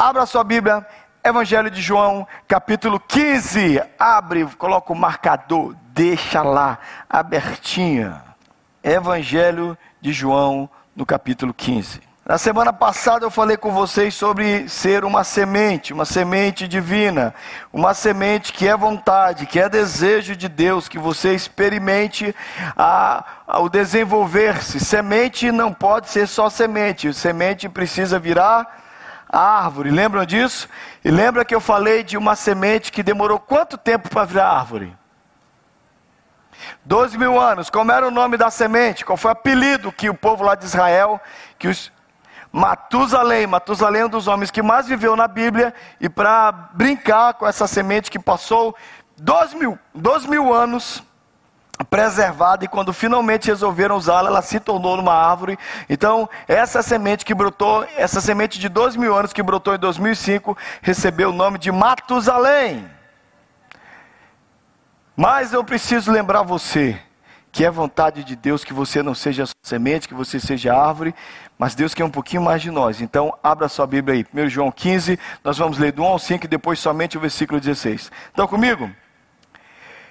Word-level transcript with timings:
Abra 0.00 0.26
sua 0.26 0.44
Bíblia, 0.44 0.86
Evangelho 1.24 1.68
de 1.68 1.82
João, 1.82 2.24
capítulo 2.46 3.00
15. 3.00 3.82
Abre, 3.98 4.46
coloca 4.56 4.92
o 4.92 4.96
marcador, 4.96 5.74
deixa 5.88 6.40
lá, 6.40 6.78
abertinha. 7.10 8.22
Evangelho 8.80 9.76
de 10.00 10.12
João, 10.12 10.70
no 10.94 11.04
capítulo 11.04 11.52
15. 11.52 12.00
Na 12.24 12.38
semana 12.38 12.72
passada 12.72 13.26
eu 13.26 13.30
falei 13.30 13.56
com 13.56 13.72
vocês 13.72 14.14
sobre 14.14 14.68
ser 14.68 15.04
uma 15.04 15.24
semente, 15.24 15.92
uma 15.92 16.04
semente 16.04 16.68
divina, 16.68 17.34
uma 17.72 17.92
semente 17.92 18.52
que 18.52 18.68
é 18.68 18.76
vontade, 18.76 19.46
que 19.46 19.58
é 19.58 19.68
desejo 19.68 20.36
de 20.36 20.48
Deus, 20.48 20.88
que 20.88 20.98
você 20.98 21.34
experimente 21.34 22.32
a, 22.76 23.24
o 23.60 23.68
desenvolver-se. 23.68 24.78
Semente 24.78 25.50
não 25.50 25.72
pode 25.72 26.08
ser 26.08 26.28
só 26.28 26.48
semente, 26.48 27.12
semente 27.12 27.68
precisa 27.68 28.16
virar 28.20 28.86
árvore. 29.28 29.90
Lembram 29.90 30.24
disso? 30.24 30.68
E 31.04 31.10
lembra 31.10 31.44
que 31.44 31.54
eu 31.54 31.60
falei 31.60 32.02
de 32.02 32.16
uma 32.16 32.34
semente 32.34 32.90
que 32.90 33.02
demorou 33.02 33.38
quanto 33.38 33.76
tempo 33.76 34.08
para 34.08 34.24
virar 34.24 34.48
árvore? 34.48 34.96
Doze 36.84 37.16
mil 37.16 37.40
anos. 37.40 37.70
Como 37.70 37.92
era 37.92 38.06
o 38.06 38.10
nome 38.10 38.36
da 38.36 38.50
semente? 38.50 39.04
Qual 39.04 39.16
foi 39.16 39.30
o 39.30 39.32
apelido 39.32 39.92
que 39.92 40.08
o 40.08 40.14
povo 40.14 40.44
lá 40.44 40.54
de 40.54 40.64
Israel, 40.64 41.20
que 41.58 41.68
os 41.68 41.92
Matusalém, 42.50 43.46
Matusalém 43.46 44.02
é 44.02 44.06
um 44.06 44.08
dos 44.08 44.26
homens 44.26 44.50
que 44.50 44.62
mais 44.62 44.86
viveu 44.86 45.14
na 45.14 45.28
Bíblia, 45.28 45.74
e 46.00 46.08
para 46.08 46.50
brincar 46.50 47.34
com 47.34 47.46
essa 47.46 47.66
semente 47.66 48.10
que 48.10 48.18
passou 48.18 48.74
12 49.18 49.56
mil, 49.56 49.78
12 49.94 50.28
mil 50.28 50.52
anos 50.52 51.02
preservada, 51.90 52.64
e 52.64 52.68
quando 52.68 52.92
finalmente 52.92 53.48
resolveram 53.48 53.96
usá-la, 53.96 54.28
ela 54.28 54.42
se 54.42 54.60
tornou 54.60 54.96
numa 54.96 55.14
árvore. 55.14 55.58
Então, 55.88 56.28
essa 56.46 56.82
semente 56.82 57.24
que 57.24 57.34
brotou, 57.34 57.86
essa 57.96 58.20
semente 58.20 58.58
de 58.58 58.68
12 58.68 58.98
mil 58.98 59.14
anos 59.14 59.32
que 59.32 59.42
brotou 59.42 59.74
em 59.74 59.78
2005, 59.78 60.56
recebeu 60.82 61.30
o 61.30 61.32
nome 61.34 61.58
de 61.58 61.72
Matusalém. 61.72 62.88
Mas 65.16 65.52
eu 65.52 65.64
preciso 65.64 66.12
lembrar 66.12 66.42
você 66.42 67.00
que 67.50 67.64
é 67.64 67.70
vontade 67.70 68.22
de 68.22 68.36
Deus 68.36 68.62
que 68.62 68.72
você 68.72 69.02
não 69.02 69.14
seja 69.14 69.44
semente, 69.62 70.06
que 70.06 70.14
você 70.14 70.38
seja 70.38 70.76
árvore, 70.76 71.14
mas 71.58 71.74
Deus 71.74 71.92
quer 71.92 72.04
um 72.04 72.10
pouquinho 72.10 72.42
mais 72.42 72.62
de 72.62 72.70
nós. 72.70 73.00
Então, 73.00 73.36
abra 73.42 73.68
sua 73.68 73.86
Bíblia 73.86 74.14
aí. 74.14 74.44
1 74.44 74.48
João 74.48 74.70
15, 74.70 75.18
nós 75.42 75.58
vamos 75.58 75.78
ler 75.78 75.90
do 75.90 76.02
1 76.02 76.06
ao 76.06 76.18
5 76.18 76.44
e 76.44 76.48
depois 76.48 76.78
somente 76.78 77.16
o 77.16 77.20
versículo 77.20 77.58
16. 77.58 78.12
Estão 78.28 78.46
comigo? 78.46 78.88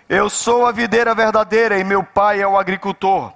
Eu 0.09 0.29
sou 0.29 0.65
a 0.65 0.71
videira 0.71 1.13
verdadeira 1.13 1.77
e 1.77 1.83
meu 1.83 2.01
pai 2.01 2.41
é 2.41 2.47
o 2.47 2.57
agricultor. 2.57 3.33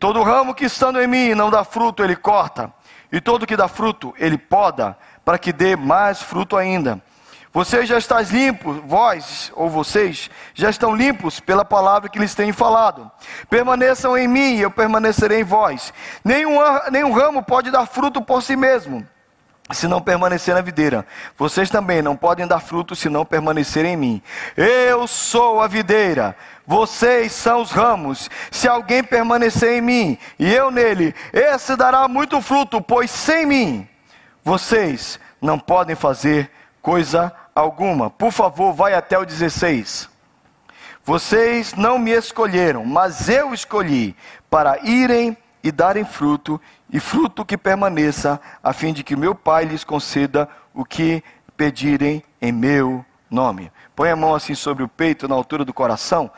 Todo 0.00 0.24
ramo 0.24 0.52
que 0.52 0.64
estando 0.64 1.00
em 1.00 1.06
mim 1.06 1.32
não 1.32 1.48
dá 1.48 1.62
fruto, 1.62 2.02
ele 2.02 2.16
corta, 2.16 2.72
e 3.12 3.20
todo 3.20 3.46
que 3.46 3.56
dá 3.56 3.68
fruto, 3.68 4.12
ele 4.18 4.36
poda, 4.36 4.98
para 5.24 5.38
que 5.38 5.52
dê 5.52 5.76
mais 5.76 6.20
fruto 6.20 6.56
ainda. 6.56 7.00
Vocês 7.52 7.88
já 7.88 7.98
estão 7.98 8.20
limpos, 8.20 8.78
vós 8.84 9.52
ou 9.54 9.70
vocês 9.70 10.28
já 10.54 10.70
estão 10.70 10.96
limpos 10.96 11.38
pela 11.38 11.64
palavra 11.64 12.08
que 12.08 12.18
lhes 12.18 12.34
tenho 12.34 12.52
falado. 12.52 13.08
Permaneçam 13.48 14.18
em 14.18 14.26
mim 14.26 14.56
e 14.56 14.62
eu 14.62 14.72
permanecerei 14.72 15.42
em 15.42 15.44
vós. 15.44 15.94
Nenhum, 16.24 16.58
nenhum 16.90 17.12
ramo 17.12 17.44
pode 17.44 17.70
dar 17.70 17.86
fruto 17.86 18.20
por 18.20 18.42
si 18.42 18.56
mesmo, 18.56 19.06
se 19.72 19.88
não 19.88 20.00
permanecer 20.00 20.54
na 20.54 20.60
videira. 20.60 21.06
Vocês 21.36 21.70
também 21.70 22.02
não 22.02 22.16
podem 22.16 22.46
dar 22.46 22.60
fruto 22.60 22.94
se 22.94 23.08
não 23.08 23.24
permanecerem 23.24 23.94
em 23.94 23.96
mim. 23.96 24.22
Eu 24.56 25.06
sou 25.06 25.60
a 25.60 25.66
videira, 25.66 26.36
vocês 26.66 27.32
são 27.32 27.62
os 27.62 27.70
ramos. 27.70 28.30
Se 28.50 28.68
alguém 28.68 29.02
permanecer 29.02 29.78
em 29.78 29.80
mim 29.80 30.18
e 30.38 30.52
eu 30.52 30.70
nele, 30.70 31.14
esse 31.32 31.76
dará 31.76 32.06
muito 32.08 32.40
fruto, 32.40 32.80
pois 32.80 33.10
sem 33.10 33.46
mim 33.46 33.88
vocês 34.44 35.18
não 35.40 35.58
podem 35.58 35.96
fazer 35.96 36.50
coisa 36.80 37.32
alguma. 37.54 38.10
Por 38.10 38.32
favor, 38.32 38.72
vai 38.72 38.94
até 38.94 39.18
o 39.18 39.24
16. 39.24 40.08
Vocês 41.04 41.74
não 41.74 41.98
me 41.98 42.12
escolheram, 42.12 42.84
mas 42.84 43.28
eu 43.28 43.52
escolhi 43.52 44.16
para 44.48 44.78
irem 44.84 45.36
e 45.62 45.70
darem 45.70 46.04
fruto, 46.04 46.60
e 46.90 46.98
fruto 46.98 47.44
que 47.44 47.56
permaneça, 47.56 48.40
a 48.62 48.72
fim 48.72 48.92
de 48.92 49.04
que 49.04 49.16
meu 49.16 49.34
Pai 49.34 49.64
lhes 49.64 49.84
conceda 49.84 50.48
o 50.74 50.84
que 50.84 51.22
pedirem 51.56 52.22
em 52.40 52.52
meu 52.52 53.04
nome. 53.30 53.70
Põe 53.94 54.10
a 54.10 54.16
mão 54.16 54.34
assim 54.34 54.54
sobre 54.54 54.82
o 54.82 54.88
peito, 54.88 55.28
na 55.28 55.34
altura 55.34 55.64
do 55.64 55.72
coração. 55.72 56.30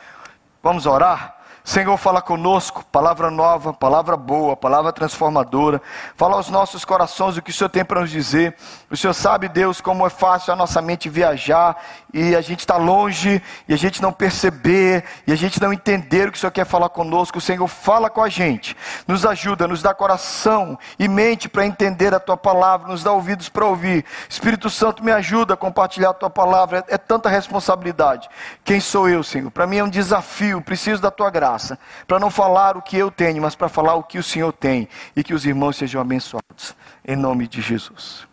Vamos 0.61 0.85
orar? 0.85 1.34
Senhor, 1.65 1.97
fala 1.97 2.21
conosco, 2.21 2.85
palavra 2.91 3.31
nova, 3.31 3.73
palavra 3.73 4.15
boa, 4.15 4.55
palavra 4.55 4.93
transformadora. 4.93 5.81
Fala 6.15 6.35
aos 6.35 6.47
nossos 6.47 6.85
corações 6.85 7.37
o 7.37 7.41
que 7.41 7.49
o 7.49 7.53
Senhor 7.53 7.69
tem 7.71 7.83
para 7.83 8.01
nos 8.01 8.11
dizer. 8.11 8.55
O 8.87 8.95
Senhor 8.95 9.15
sabe, 9.15 9.47
Deus, 9.47 9.81
como 9.81 10.05
é 10.05 10.09
fácil 10.11 10.53
a 10.53 10.55
nossa 10.55 10.79
mente 10.79 11.09
viajar 11.09 11.75
e 12.13 12.35
a 12.35 12.41
gente 12.41 12.59
está 12.59 12.77
longe 12.77 13.41
e 13.67 13.73
a 13.73 13.77
gente 13.77 13.99
não 13.99 14.13
perceber 14.13 15.05
e 15.25 15.33
a 15.33 15.35
gente 15.35 15.59
não 15.59 15.73
entender 15.73 16.27
o 16.27 16.31
que 16.31 16.37
o 16.37 16.39
Senhor 16.39 16.51
quer 16.51 16.67
falar 16.67 16.87
conosco. 16.89 17.39
O 17.39 17.41
Senhor 17.41 17.67
fala 17.67 18.11
com 18.11 18.21
a 18.21 18.29
gente, 18.29 18.77
nos 19.07 19.25
ajuda, 19.25 19.67
nos 19.67 19.81
dá 19.81 19.91
coração 19.91 20.77
e 20.99 21.07
mente 21.07 21.49
para 21.49 21.65
entender 21.65 22.13
a 22.13 22.19
tua 22.19 22.37
palavra, 22.37 22.89
nos 22.89 23.01
dá 23.01 23.11
ouvidos 23.11 23.49
para 23.49 23.65
ouvir. 23.65 24.05
Espírito 24.29 24.69
Santo, 24.69 25.03
me 25.03 25.11
ajuda 25.11 25.55
a 25.55 25.57
compartilhar 25.57 26.11
a 26.11 26.13
tua 26.13 26.29
palavra. 26.29 26.85
É, 26.87 26.93
é 26.93 26.97
tanta 26.99 27.27
responsabilidade. 27.27 28.29
Quem 28.63 28.79
sou 28.79 29.09
eu, 29.09 29.23
Senhor? 29.23 29.49
Para 29.49 29.65
mim 29.65 29.77
é 29.77 29.83
um 29.83 29.89
desafio, 29.89 30.61
preciso 30.61 31.01
da 31.01 31.09
tua 31.09 31.31
graça 31.31 31.54
graça, 31.55 31.79
para 32.05 32.19
não 32.19 32.29
falar 32.29 32.77
o 32.77 32.81
que 32.81 32.97
eu 32.97 33.09
tenho, 33.09 33.41
mas 33.41 33.55
para 33.55 33.69
falar 33.69 33.95
o 33.95 34.03
que 34.03 34.19
o 34.19 34.23
Senhor 34.23 34.51
tem 34.51 34.87
e 35.15 35.23
que 35.23 35.33
os 35.33 35.45
irmãos 35.45 35.77
sejam 35.77 36.01
abençoados, 36.01 36.75
em 37.07 37.15
nome 37.15 37.47
de 37.47 37.61
Jesus. 37.61 38.27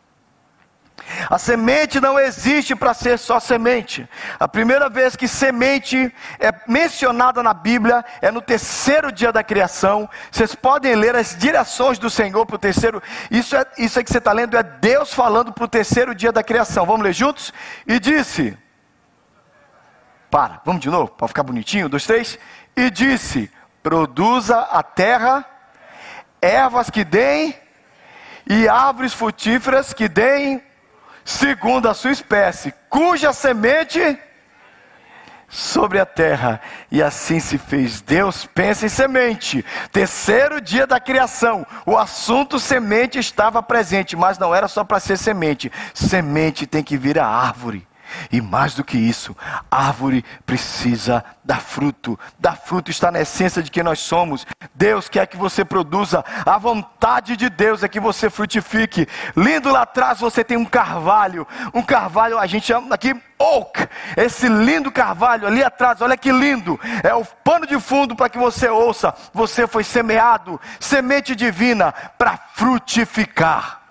A 1.28 1.36
semente 1.36 2.00
não 2.00 2.18
existe 2.18 2.76
para 2.76 2.94
ser 2.94 3.18
só 3.18 3.40
semente. 3.40 4.08
A 4.38 4.46
primeira 4.46 4.88
vez 4.88 5.16
que 5.16 5.26
semente 5.26 6.12
é 6.38 6.52
mencionada 6.66 7.42
na 7.42 7.52
Bíblia 7.52 8.04
é 8.20 8.30
no 8.30 8.40
terceiro 8.40 9.10
dia 9.10 9.32
da 9.32 9.42
criação. 9.42 10.08
Vocês 10.30 10.54
podem 10.54 10.94
ler 10.94 11.14
as 11.16 11.36
direções 11.36 11.98
do 11.98 12.08
Senhor 12.08 12.46
para 12.46 12.56
o 12.56 12.58
terceiro. 12.58 13.02
Isso 13.30 13.56
é 13.56 13.66
isso 13.76 13.98
é 13.98 14.04
que 14.04 14.10
você 14.10 14.18
está 14.18 14.32
lendo 14.32 14.56
é 14.56 14.62
Deus 14.62 15.12
falando 15.12 15.52
para 15.52 15.64
o 15.64 15.68
terceiro 15.68 16.14
dia 16.14 16.32
da 16.32 16.42
criação. 16.42 16.86
Vamos 16.86 17.02
ler 17.02 17.12
juntos? 17.12 17.52
E 17.86 17.98
disse: 17.98 18.56
Para, 20.30 20.62
vamos 20.64 20.80
de 20.80 20.88
novo 20.88 21.10
para 21.10 21.28
ficar 21.28 21.42
bonitinho. 21.42 21.88
Dois, 21.88 22.06
três 22.06 22.38
e 22.76 22.90
disse: 22.90 23.50
Produza 23.82 24.58
a 24.58 24.82
terra 24.82 25.44
ervas 26.40 26.90
que 26.90 27.04
deem 27.04 27.54
e 28.48 28.68
árvores 28.68 29.12
frutíferas 29.12 29.92
que 29.92 30.08
deem 30.08 30.62
segundo 31.24 31.88
a 31.88 31.94
sua 31.94 32.10
espécie, 32.10 32.74
cuja 32.88 33.32
semente 33.32 34.18
sobre 35.48 36.00
a 36.00 36.06
terra. 36.06 36.60
E 36.90 37.02
assim 37.02 37.38
se 37.38 37.58
fez. 37.58 38.00
Deus 38.00 38.46
pensa 38.46 38.86
em 38.86 38.88
semente. 38.88 39.64
Terceiro 39.92 40.60
dia 40.60 40.86
da 40.86 40.98
criação. 40.98 41.66
O 41.84 41.96
assunto 41.96 42.58
semente 42.58 43.18
estava 43.18 43.62
presente, 43.62 44.16
mas 44.16 44.38
não 44.38 44.54
era 44.54 44.66
só 44.66 44.82
para 44.82 44.98
ser 44.98 45.18
semente. 45.18 45.70
Semente 45.92 46.66
tem 46.66 46.82
que 46.82 46.96
vir 46.96 47.18
a 47.18 47.26
árvore. 47.26 47.86
E 48.30 48.40
mais 48.40 48.74
do 48.74 48.84
que 48.84 48.98
isso, 48.98 49.36
árvore 49.70 50.24
precisa 50.44 51.24
dar 51.44 51.60
fruto. 51.60 52.18
Dar 52.38 52.56
fruto 52.56 52.90
está 52.90 53.10
na 53.10 53.20
essência 53.20 53.62
de 53.62 53.70
quem 53.70 53.82
nós 53.82 53.98
somos. 53.98 54.46
Deus 54.74 55.08
quer 55.08 55.26
que 55.26 55.36
você 55.36 55.64
produza. 55.64 56.24
A 56.46 56.58
vontade 56.58 57.36
de 57.36 57.48
Deus 57.48 57.82
é 57.82 57.88
que 57.88 58.00
você 58.00 58.30
frutifique. 58.30 59.06
Lindo 59.36 59.70
lá 59.70 59.82
atrás 59.82 60.20
você 60.20 60.44
tem 60.44 60.56
um 60.56 60.64
carvalho. 60.64 61.46
Um 61.74 61.82
carvalho, 61.82 62.38
a 62.38 62.46
gente 62.46 62.66
chama 62.66 62.94
aqui 62.94 63.14
oak. 63.38 63.88
Esse 64.16 64.48
lindo 64.48 64.90
carvalho 64.90 65.46
ali 65.46 65.62
atrás, 65.62 66.00
olha 66.00 66.16
que 66.16 66.30
lindo. 66.30 66.78
É 67.02 67.14
o 67.14 67.24
pano 67.24 67.66
de 67.66 67.78
fundo 67.80 68.14
para 68.14 68.28
que 68.28 68.38
você 68.38 68.68
ouça. 68.68 69.14
Você 69.32 69.66
foi 69.66 69.84
semeado, 69.84 70.60
semente 70.78 71.34
divina, 71.34 71.92
para 72.16 72.38
frutificar. 72.54 73.81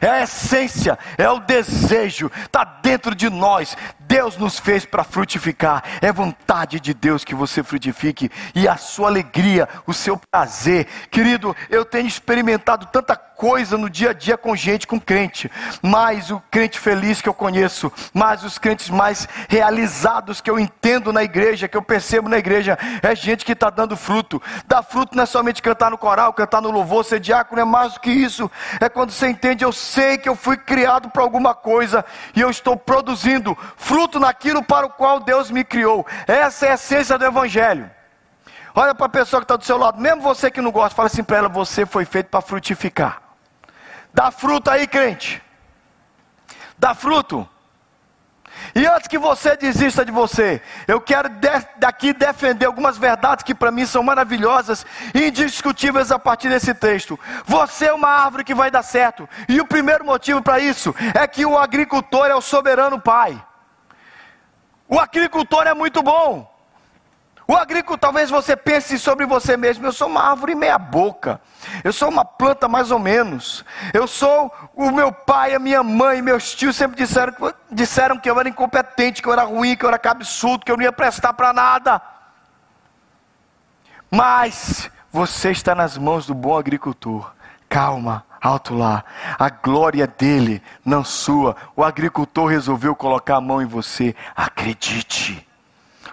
É 0.00 0.08
a 0.08 0.22
essência, 0.22 0.98
é 1.18 1.28
o 1.28 1.40
desejo, 1.40 2.30
está 2.44 2.64
dentro 2.64 3.14
de 3.14 3.28
nós. 3.28 3.76
Deus 4.14 4.36
nos 4.36 4.60
fez 4.60 4.86
para 4.86 5.02
frutificar. 5.02 5.82
É 6.00 6.12
vontade 6.12 6.78
de 6.78 6.94
Deus 6.94 7.24
que 7.24 7.34
você 7.34 7.64
frutifique 7.64 8.30
e 8.54 8.68
a 8.68 8.76
sua 8.76 9.08
alegria, 9.08 9.68
o 9.88 9.92
seu 9.92 10.16
prazer. 10.16 10.86
Querido, 11.10 11.54
eu 11.68 11.84
tenho 11.84 12.06
experimentado 12.06 12.86
tanta 12.92 13.16
coisa 13.16 13.76
no 13.76 13.90
dia 13.90 14.10
a 14.10 14.12
dia 14.12 14.36
com 14.38 14.54
gente, 14.54 14.86
com 14.86 15.00
crente. 15.00 15.50
Mas 15.82 16.30
o 16.30 16.40
crente 16.48 16.78
feliz 16.78 17.20
que 17.20 17.28
eu 17.28 17.34
conheço, 17.34 17.92
mais 18.12 18.44
os 18.44 18.56
crentes 18.56 18.88
mais 18.88 19.28
realizados 19.48 20.40
que 20.40 20.48
eu 20.48 20.60
entendo 20.60 21.12
na 21.12 21.24
igreja, 21.24 21.66
que 21.66 21.76
eu 21.76 21.82
percebo 21.82 22.28
na 22.28 22.38
igreja, 22.38 22.78
é 23.02 23.16
gente 23.16 23.44
que 23.44 23.50
está 23.50 23.68
dando 23.68 23.96
fruto. 23.96 24.40
Dar 24.68 24.84
fruto 24.84 25.16
não 25.16 25.24
é 25.24 25.26
somente 25.26 25.60
cantar 25.60 25.90
no 25.90 25.98
coral, 25.98 26.32
cantar 26.32 26.62
no 26.62 26.70
louvor, 26.70 27.04
ser 27.04 27.18
diácono, 27.18 27.60
é 27.60 27.64
mais 27.64 27.94
do 27.94 28.00
que 28.00 28.10
isso. 28.10 28.48
É 28.80 28.88
quando 28.88 29.10
você 29.10 29.26
entende, 29.26 29.64
eu 29.64 29.72
sei 29.72 30.18
que 30.18 30.28
eu 30.28 30.36
fui 30.36 30.56
criado 30.56 31.10
para 31.10 31.22
alguma 31.22 31.52
coisa 31.52 32.04
e 32.36 32.40
eu 32.40 32.48
estou 32.48 32.76
produzindo 32.76 33.58
fruto 33.76 34.03
naquilo 34.20 34.62
para 34.62 34.86
o 34.86 34.90
qual 34.90 35.20
Deus 35.20 35.50
me 35.50 35.64
criou. 35.64 36.06
Essa 36.26 36.66
é 36.66 36.70
a 36.70 36.74
essência 36.74 37.18
do 37.18 37.24
Evangelho. 37.24 37.90
Olha 38.74 38.94
para 38.94 39.06
a 39.06 39.08
pessoa 39.08 39.40
que 39.40 39.44
está 39.44 39.56
do 39.56 39.64
seu 39.64 39.76
lado, 39.76 40.00
mesmo 40.00 40.20
você 40.20 40.50
que 40.50 40.60
não 40.60 40.72
gosta, 40.72 40.96
fala 40.96 41.06
assim 41.06 41.22
para 41.22 41.36
ela: 41.36 41.48
você 41.48 41.86
foi 41.86 42.04
feito 42.04 42.28
para 42.28 42.40
frutificar. 42.40 43.22
Dá 44.12 44.30
fruta 44.30 44.72
aí, 44.72 44.86
crente. 44.86 45.42
dá 46.78 46.94
fruto. 46.94 47.48
E 48.74 48.86
antes 48.86 49.08
que 49.08 49.18
você 49.18 49.56
desista 49.56 50.04
de 50.04 50.10
você, 50.10 50.60
eu 50.86 51.00
quero 51.00 51.28
daqui 51.76 52.12
defender 52.12 52.66
algumas 52.66 52.96
verdades 52.98 53.44
que 53.44 53.54
para 53.54 53.70
mim 53.70 53.86
são 53.86 54.02
maravilhosas 54.02 54.84
e 55.14 55.28
indiscutíveis 55.28 56.10
a 56.10 56.18
partir 56.18 56.48
desse 56.48 56.74
texto. 56.74 57.18
Você 57.44 57.86
é 57.86 57.92
uma 57.92 58.08
árvore 58.08 58.44
que 58.44 58.54
vai 58.54 58.70
dar 58.70 58.82
certo. 58.82 59.28
E 59.48 59.60
o 59.60 59.66
primeiro 59.66 60.04
motivo 60.04 60.42
para 60.42 60.58
isso 60.58 60.94
é 61.14 61.26
que 61.26 61.44
o 61.44 61.58
agricultor 61.58 62.26
é 62.26 62.34
o 62.34 62.40
soberano 62.40 63.00
pai. 63.00 63.40
O 64.94 65.00
agricultor 65.00 65.66
é 65.66 65.74
muito 65.74 66.04
bom. 66.04 66.48
O 67.48 67.56
agrícola, 67.56 67.98
talvez 67.98 68.30
você 68.30 68.54
pense 68.56 68.96
sobre 68.96 69.26
você 69.26 69.56
mesmo: 69.56 69.84
eu 69.84 69.92
sou 69.92 70.06
uma 70.06 70.22
árvore 70.22 70.54
meia-boca, 70.54 71.40
eu 71.82 71.92
sou 71.92 72.08
uma 72.08 72.24
planta 72.24 72.68
mais 72.68 72.92
ou 72.92 73.00
menos, 73.00 73.64
eu 73.92 74.06
sou 74.06 74.54
o 74.72 74.92
meu 74.92 75.10
pai, 75.10 75.52
a 75.52 75.58
minha 75.58 75.82
mãe, 75.82 76.22
meus 76.22 76.54
tios 76.54 76.76
sempre 76.76 76.96
disseram, 76.96 77.34
disseram 77.72 78.20
que 78.20 78.30
eu 78.30 78.38
era 78.38 78.48
incompetente, 78.48 79.20
que 79.20 79.26
eu 79.26 79.32
era 79.32 79.42
ruim, 79.42 79.74
que 79.74 79.84
eu 79.84 79.88
era 79.88 79.98
cabeçudo, 79.98 80.64
que 80.64 80.70
eu 80.70 80.76
não 80.76 80.84
ia 80.84 80.92
prestar 80.92 81.32
para 81.32 81.52
nada. 81.52 82.00
Mas 84.08 84.88
você 85.10 85.50
está 85.50 85.74
nas 85.74 85.98
mãos 85.98 86.24
do 86.24 86.34
bom 86.34 86.56
agricultor. 86.56 87.34
Calma, 87.68 88.24
alto 88.44 88.74
lá. 88.74 89.02
A 89.38 89.48
glória 89.48 90.06
dele, 90.06 90.62
não 90.84 91.02
sua. 91.02 91.56
O 91.74 91.82
agricultor 91.82 92.46
resolveu 92.46 92.94
colocar 92.94 93.36
a 93.36 93.40
mão 93.40 93.62
em 93.62 93.66
você. 93.66 94.14
Acredite. 94.36 95.46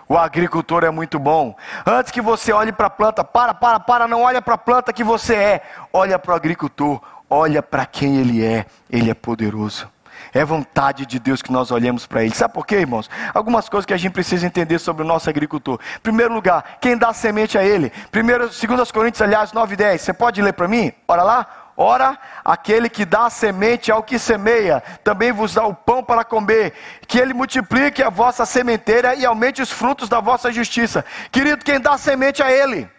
O 0.08 0.18
agricultor 0.18 0.84
é 0.84 0.90
muito 0.90 1.20
bom. 1.20 1.56
Antes 1.86 2.12
que 2.12 2.22
você 2.22 2.52
olhe 2.52 2.72
para 2.72 2.88
a 2.88 2.90
planta, 2.90 3.24
para, 3.24 3.54
para, 3.54 3.80
para, 3.80 4.08
não 4.08 4.24
olha 4.24 4.42
para 4.42 4.56
a 4.56 4.58
planta 4.58 4.94
que 4.94 5.04
você 5.04 5.36
é. 5.36 5.62
Olha 5.92 6.18
para 6.18 6.34
o 6.34 6.36
agricultor, 6.36 7.02
olha 7.30 7.62
para 7.62 7.86
quem 7.86 8.18
ele 8.18 8.44
é. 8.44 8.66
Ele 8.90 9.10
é 9.10 9.14
poderoso. 9.14 9.90
É 10.34 10.46
vontade 10.46 11.06
de 11.06 11.20
Deus 11.20 11.42
que 11.42 11.52
nós 11.52 11.72
olhemos 11.72 12.06
para 12.06 12.24
ele. 12.24 12.34
Sabe 12.34 12.54
por 12.54 12.66
quê, 12.66 12.76
irmãos? 12.76 13.10
Algumas 13.34 13.68
coisas 13.68 13.86
que 13.86 13.94
a 13.94 13.98
gente 13.98 14.14
precisa 14.14 14.46
entender 14.46 14.80
sobre 14.80 15.04
o 15.04 15.06
nosso 15.06 15.30
agricultor. 15.30 15.80
Primeiro 16.02 16.34
lugar, 16.34 16.78
quem 16.80 16.98
dá 16.98 17.12
semente 17.14 17.58
a 17.58 17.64
ele. 17.64 17.92
Primeiro, 18.12 18.50
2 18.50 18.92
Coríntios, 18.92 19.22
aliás, 19.22 19.52
9 19.52 19.74
e 19.74 19.78
10. 19.78 20.02
Você 20.02 20.14
pode 20.14 20.42
ler 20.42 20.54
para 20.54 20.68
mim? 20.68 20.94
Ora 21.08 21.24
lá. 21.24 21.61
Ora, 21.76 22.18
aquele 22.44 22.90
que 22.90 23.06
dá 23.06 23.26
a 23.26 23.30
semente 23.30 23.92
ao 23.92 24.04
que 24.04 24.20
semeia, 24.20 24.82
também 25.04 25.32
vos 25.32 25.54
dá 25.54 25.66
o 25.66 25.74
pão 25.74 26.04
para 26.04 26.24
comer, 26.24 26.74
que 27.08 27.18
ele 27.18 27.34
multiplique 27.34 28.04
a 28.04 28.10
vossa 28.10 28.46
sementeira 28.46 29.16
e 29.16 29.26
aumente 29.26 29.62
os 29.62 29.72
frutos 29.72 30.10
da 30.10 30.20
vossa 30.20 30.52
justiça. 30.52 31.04
Querido, 31.32 31.64
quem 31.64 31.80
dá 31.80 31.98
semente 31.98 32.44
a 32.44 32.52
ele. 32.52 32.90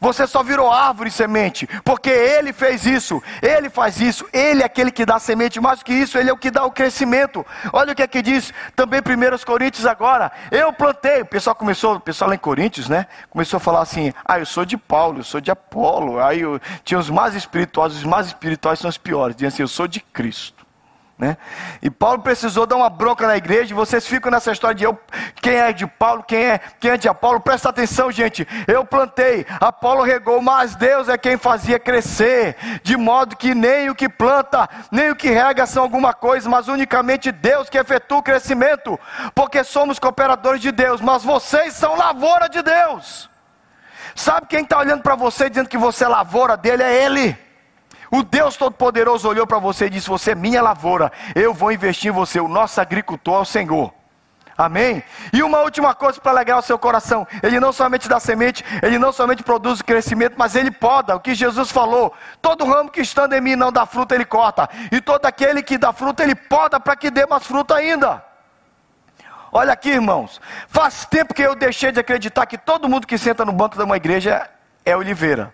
Você 0.00 0.26
só 0.26 0.42
virou 0.42 0.70
árvore 0.70 1.08
e 1.08 1.12
semente, 1.12 1.68
porque 1.84 2.10
Ele 2.10 2.52
fez 2.52 2.86
isso, 2.86 3.22
Ele 3.42 3.68
faz 3.68 4.00
isso, 4.00 4.26
Ele 4.32 4.62
é 4.62 4.66
aquele 4.66 4.90
que 4.90 5.04
dá 5.04 5.18
semente, 5.18 5.60
mais 5.60 5.78
do 5.78 5.84
que 5.84 5.92
isso, 5.92 6.18
Ele 6.18 6.30
é 6.30 6.32
o 6.32 6.36
que 6.36 6.50
dá 6.50 6.64
o 6.64 6.70
crescimento. 6.70 7.44
Olha 7.72 7.92
o 7.92 7.94
que 7.94 8.02
é 8.02 8.06
que 8.06 8.22
diz 8.22 8.52
também 8.74 9.00
1 9.00 9.44
Coríntios 9.44 9.86
agora. 9.86 10.30
Eu 10.50 10.72
plantei, 10.72 11.22
o 11.22 11.26
pessoal 11.26 11.54
começou, 11.54 11.96
o 11.96 12.00
pessoal 12.00 12.28
lá 12.28 12.34
em 12.34 12.38
Coríntios, 12.38 12.88
né? 12.88 13.06
Começou 13.30 13.56
a 13.58 13.60
falar 13.60 13.80
assim: 13.82 14.12
ah, 14.24 14.38
eu 14.38 14.46
sou 14.46 14.64
de 14.64 14.76
Paulo, 14.76 15.20
eu 15.20 15.24
sou 15.24 15.40
de 15.40 15.50
Apolo. 15.50 16.20
Aí 16.20 16.40
eu, 16.40 16.60
tinha 16.84 16.98
os 16.98 17.10
mais 17.10 17.34
espirituosos, 17.34 17.98
os 17.98 18.04
mais 18.04 18.28
espirituais 18.28 18.78
são 18.78 18.88
os 18.88 18.98
piores. 18.98 19.36
Diziam 19.36 19.48
assim: 19.48 19.62
eu 19.62 19.68
sou 19.68 19.86
de 19.86 20.00
Cristo. 20.00 20.63
Né? 21.16 21.36
E 21.80 21.88
Paulo 21.88 22.22
precisou 22.22 22.66
dar 22.66 22.74
uma 22.74 22.90
bronca 22.90 23.26
na 23.26 23.36
igreja. 23.36 23.72
E 23.72 23.74
vocês 23.74 24.06
ficam 24.06 24.32
nessa 24.32 24.50
história 24.50 24.74
de 24.74 24.84
eu, 24.84 24.98
quem 25.36 25.54
é 25.54 25.72
de 25.72 25.86
Paulo, 25.86 26.24
quem 26.24 26.44
é, 26.44 26.60
quem 26.80 26.90
é 26.90 26.96
de 26.96 27.08
Apolo. 27.08 27.40
Presta 27.40 27.68
atenção, 27.68 28.10
gente. 28.10 28.46
Eu 28.66 28.84
plantei, 28.84 29.46
Apolo 29.60 30.02
regou, 30.02 30.42
mas 30.42 30.74
Deus 30.74 31.08
é 31.08 31.16
quem 31.16 31.36
fazia 31.36 31.78
crescer. 31.78 32.56
De 32.82 32.96
modo 32.96 33.36
que 33.36 33.54
nem 33.54 33.88
o 33.90 33.94
que 33.94 34.08
planta, 34.08 34.68
nem 34.90 35.10
o 35.10 35.16
que 35.16 35.28
rega 35.28 35.66
são 35.66 35.84
alguma 35.84 36.12
coisa, 36.12 36.48
mas 36.48 36.66
unicamente 36.66 37.30
Deus 37.30 37.68
que 37.68 37.78
efetua 37.78 38.18
o 38.18 38.22
crescimento. 38.22 38.98
Porque 39.34 39.62
somos 39.62 40.00
cooperadores 40.00 40.60
de 40.60 40.72
Deus, 40.72 41.00
mas 41.00 41.22
vocês 41.22 41.74
são 41.74 41.96
lavoura 41.96 42.48
de 42.48 42.60
Deus. 42.60 43.30
Sabe 44.16 44.46
quem 44.48 44.62
está 44.62 44.78
olhando 44.78 45.02
para 45.02 45.14
você 45.14 45.48
dizendo 45.48 45.68
que 45.68 45.78
você 45.78 46.04
é 46.04 46.08
lavoura 46.08 46.56
dele? 46.56 46.82
É 46.82 47.04
Ele. 47.04 47.43
O 48.14 48.22
Deus 48.22 48.56
Todo-Poderoso 48.56 49.28
olhou 49.28 49.44
para 49.44 49.58
você 49.58 49.86
e 49.86 49.90
disse: 49.90 50.08
Você 50.08 50.30
é 50.30 50.34
minha 50.36 50.62
lavoura, 50.62 51.10
eu 51.34 51.52
vou 51.52 51.72
investir 51.72 52.12
em 52.12 52.14
você. 52.14 52.38
O 52.38 52.46
nosso 52.46 52.80
agricultor 52.80 53.38
é 53.38 53.40
o 53.40 53.44
Senhor. 53.44 53.92
Amém? 54.56 55.02
E 55.32 55.42
uma 55.42 55.62
última 55.62 55.96
coisa 55.96 56.20
para 56.20 56.30
alegrar 56.30 56.60
o 56.60 56.62
seu 56.62 56.78
coração: 56.78 57.26
Ele 57.42 57.58
não 57.58 57.72
somente 57.72 58.08
dá 58.08 58.20
semente, 58.20 58.64
Ele 58.80 59.00
não 59.00 59.10
somente 59.10 59.42
produz 59.42 59.80
o 59.80 59.84
crescimento, 59.84 60.36
mas 60.38 60.54
Ele 60.54 60.70
poda. 60.70 61.16
O 61.16 61.18
que 61.18 61.34
Jesus 61.34 61.72
falou: 61.72 62.14
todo 62.40 62.64
ramo 62.64 62.88
que 62.88 63.00
estando 63.00 63.32
em 63.32 63.40
mim 63.40 63.56
não 63.56 63.72
dá 63.72 63.84
fruta, 63.84 64.14
Ele 64.14 64.24
corta, 64.24 64.68
e 64.92 65.00
todo 65.00 65.26
aquele 65.26 65.60
que 65.60 65.76
dá 65.76 65.92
fruta, 65.92 66.22
Ele 66.22 66.36
poda 66.36 66.78
para 66.78 66.94
que 66.94 67.10
dê 67.10 67.26
mais 67.26 67.44
fruta 67.44 67.74
ainda. 67.74 68.24
Olha 69.50 69.72
aqui, 69.72 69.90
irmãos, 69.90 70.40
faz 70.68 71.04
tempo 71.04 71.34
que 71.34 71.42
eu 71.42 71.56
deixei 71.56 71.90
de 71.90 71.98
acreditar 71.98 72.46
que 72.46 72.58
todo 72.58 72.88
mundo 72.88 73.08
que 73.08 73.18
senta 73.18 73.44
no 73.44 73.52
banco 73.52 73.76
de 73.76 73.82
uma 73.82 73.96
igreja 73.96 74.48
é 74.84 74.96
oliveira. 74.96 75.52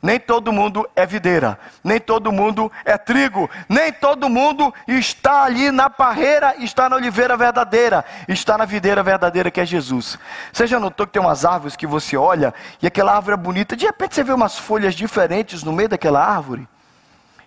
Nem 0.00 0.18
todo 0.18 0.52
mundo 0.52 0.88
é 0.96 1.06
videira, 1.06 1.58
nem 1.82 2.00
todo 2.00 2.32
mundo 2.32 2.70
é 2.84 2.98
trigo, 2.98 3.48
nem 3.68 3.92
todo 3.92 4.28
mundo 4.28 4.72
está 4.86 5.44
ali 5.44 5.70
na 5.70 5.88
parreira, 5.88 6.54
está 6.58 6.88
na 6.88 6.96
oliveira 6.96 7.36
verdadeira, 7.36 8.04
está 8.28 8.58
na 8.58 8.64
videira 8.64 9.02
verdadeira 9.02 9.50
que 9.50 9.60
é 9.60 9.66
Jesus. 9.66 10.18
Você 10.52 10.66
já 10.66 10.80
notou 10.80 11.06
que 11.06 11.12
tem 11.12 11.22
umas 11.22 11.44
árvores 11.44 11.76
que 11.76 11.86
você 11.86 12.16
olha 12.16 12.52
e 12.80 12.86
aquela 12.86 13.14
árvore 13.14 13.34
é 13.34 13.36
bonita, 13.36 13.76
de 13.76 13.86
repente 13.86 14.14
você 14.14 14.24
vê 14.24 14.32
umas 14.32 14.58
folhas 14.58 14.94
diferentes 14.94 15.62
no 15.62 15.72
meio 15.72 15.88
daquela 15.88 16.24
árvore, 16.24 16.68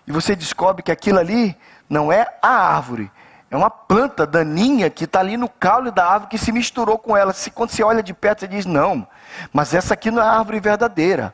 e 0.06 0.12
você 0.12 0.36
descobre 0.36 0.82
que 0.82 0.92
aquilo 0.92 1.18
ali 1.18 1.56
não 1.88 2.12
é 2.12 2.26
a 2.40 2.48
árvore, 2.48 3.10
é 3.50 3.56
uma 3.56 3.70
planta 3.70 4.26
daninha 4.26 4.90
que 4.90 5.04
está 5.04 5.20
ali 5.20 5.36
no 5.36 5.48
caule 5.48 5.90
da 5.90 6.04
árvore 6.04 6.30
que 6.30 6.38
se 6.38 6.50
misturou 6.50 6.98
com 6.98 7.16
ela. 7.16 7.32
Se, 7.32 7.50
quando 7.50 7.70
você 7.70 7.82
olha 7.82 8.02
de 8.02 8.12
perto, 8.12 8.40
você 8.40 8.48
diz: 8.48 8.66
não, 8.66 9.06
mas 9.52 9.72
essa 9.72 9.94
aqui 9.94 10.10
não 10.10 10.20
é 10.22 10.26
a 10.26 10.32
árvore 10.32 10.58
verdadeira. 10.58 11.32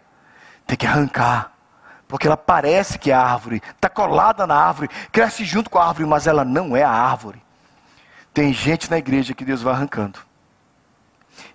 Tem 0.66 0.76
que 0.76 0.86
arrancar. 0.86 1.52
Porque 2.06 2.26
ela 2.26 2.36
parece 2.36 2.98
que 2.98 3.10
é 3.10 3.14
árvore, 3.14 3.62
está 3.70 3.88
colada 3.88 4.46
na 4.46 4.54
árvore, 4.54 4.90
cresce 5.10 5.44
junto 5.44 5.70
com 5.70 5.78
a 5.78 5.86
árvore, 5.86 6.06
mas 6.06 6.26
ela 6.26 6.44
não 6.44 6.76
é 6.76 6.82
a 6.82 6.90
árvore. 6.90 7.42
Tem 8.34 8.52
gente 8.52 8.90
na 8.90 8.98
igreja 8.98 9.34
que 9.34 9.44
Deus 9.44 9.62
vai 9.62 9.72
arrancando. 9.72 10.18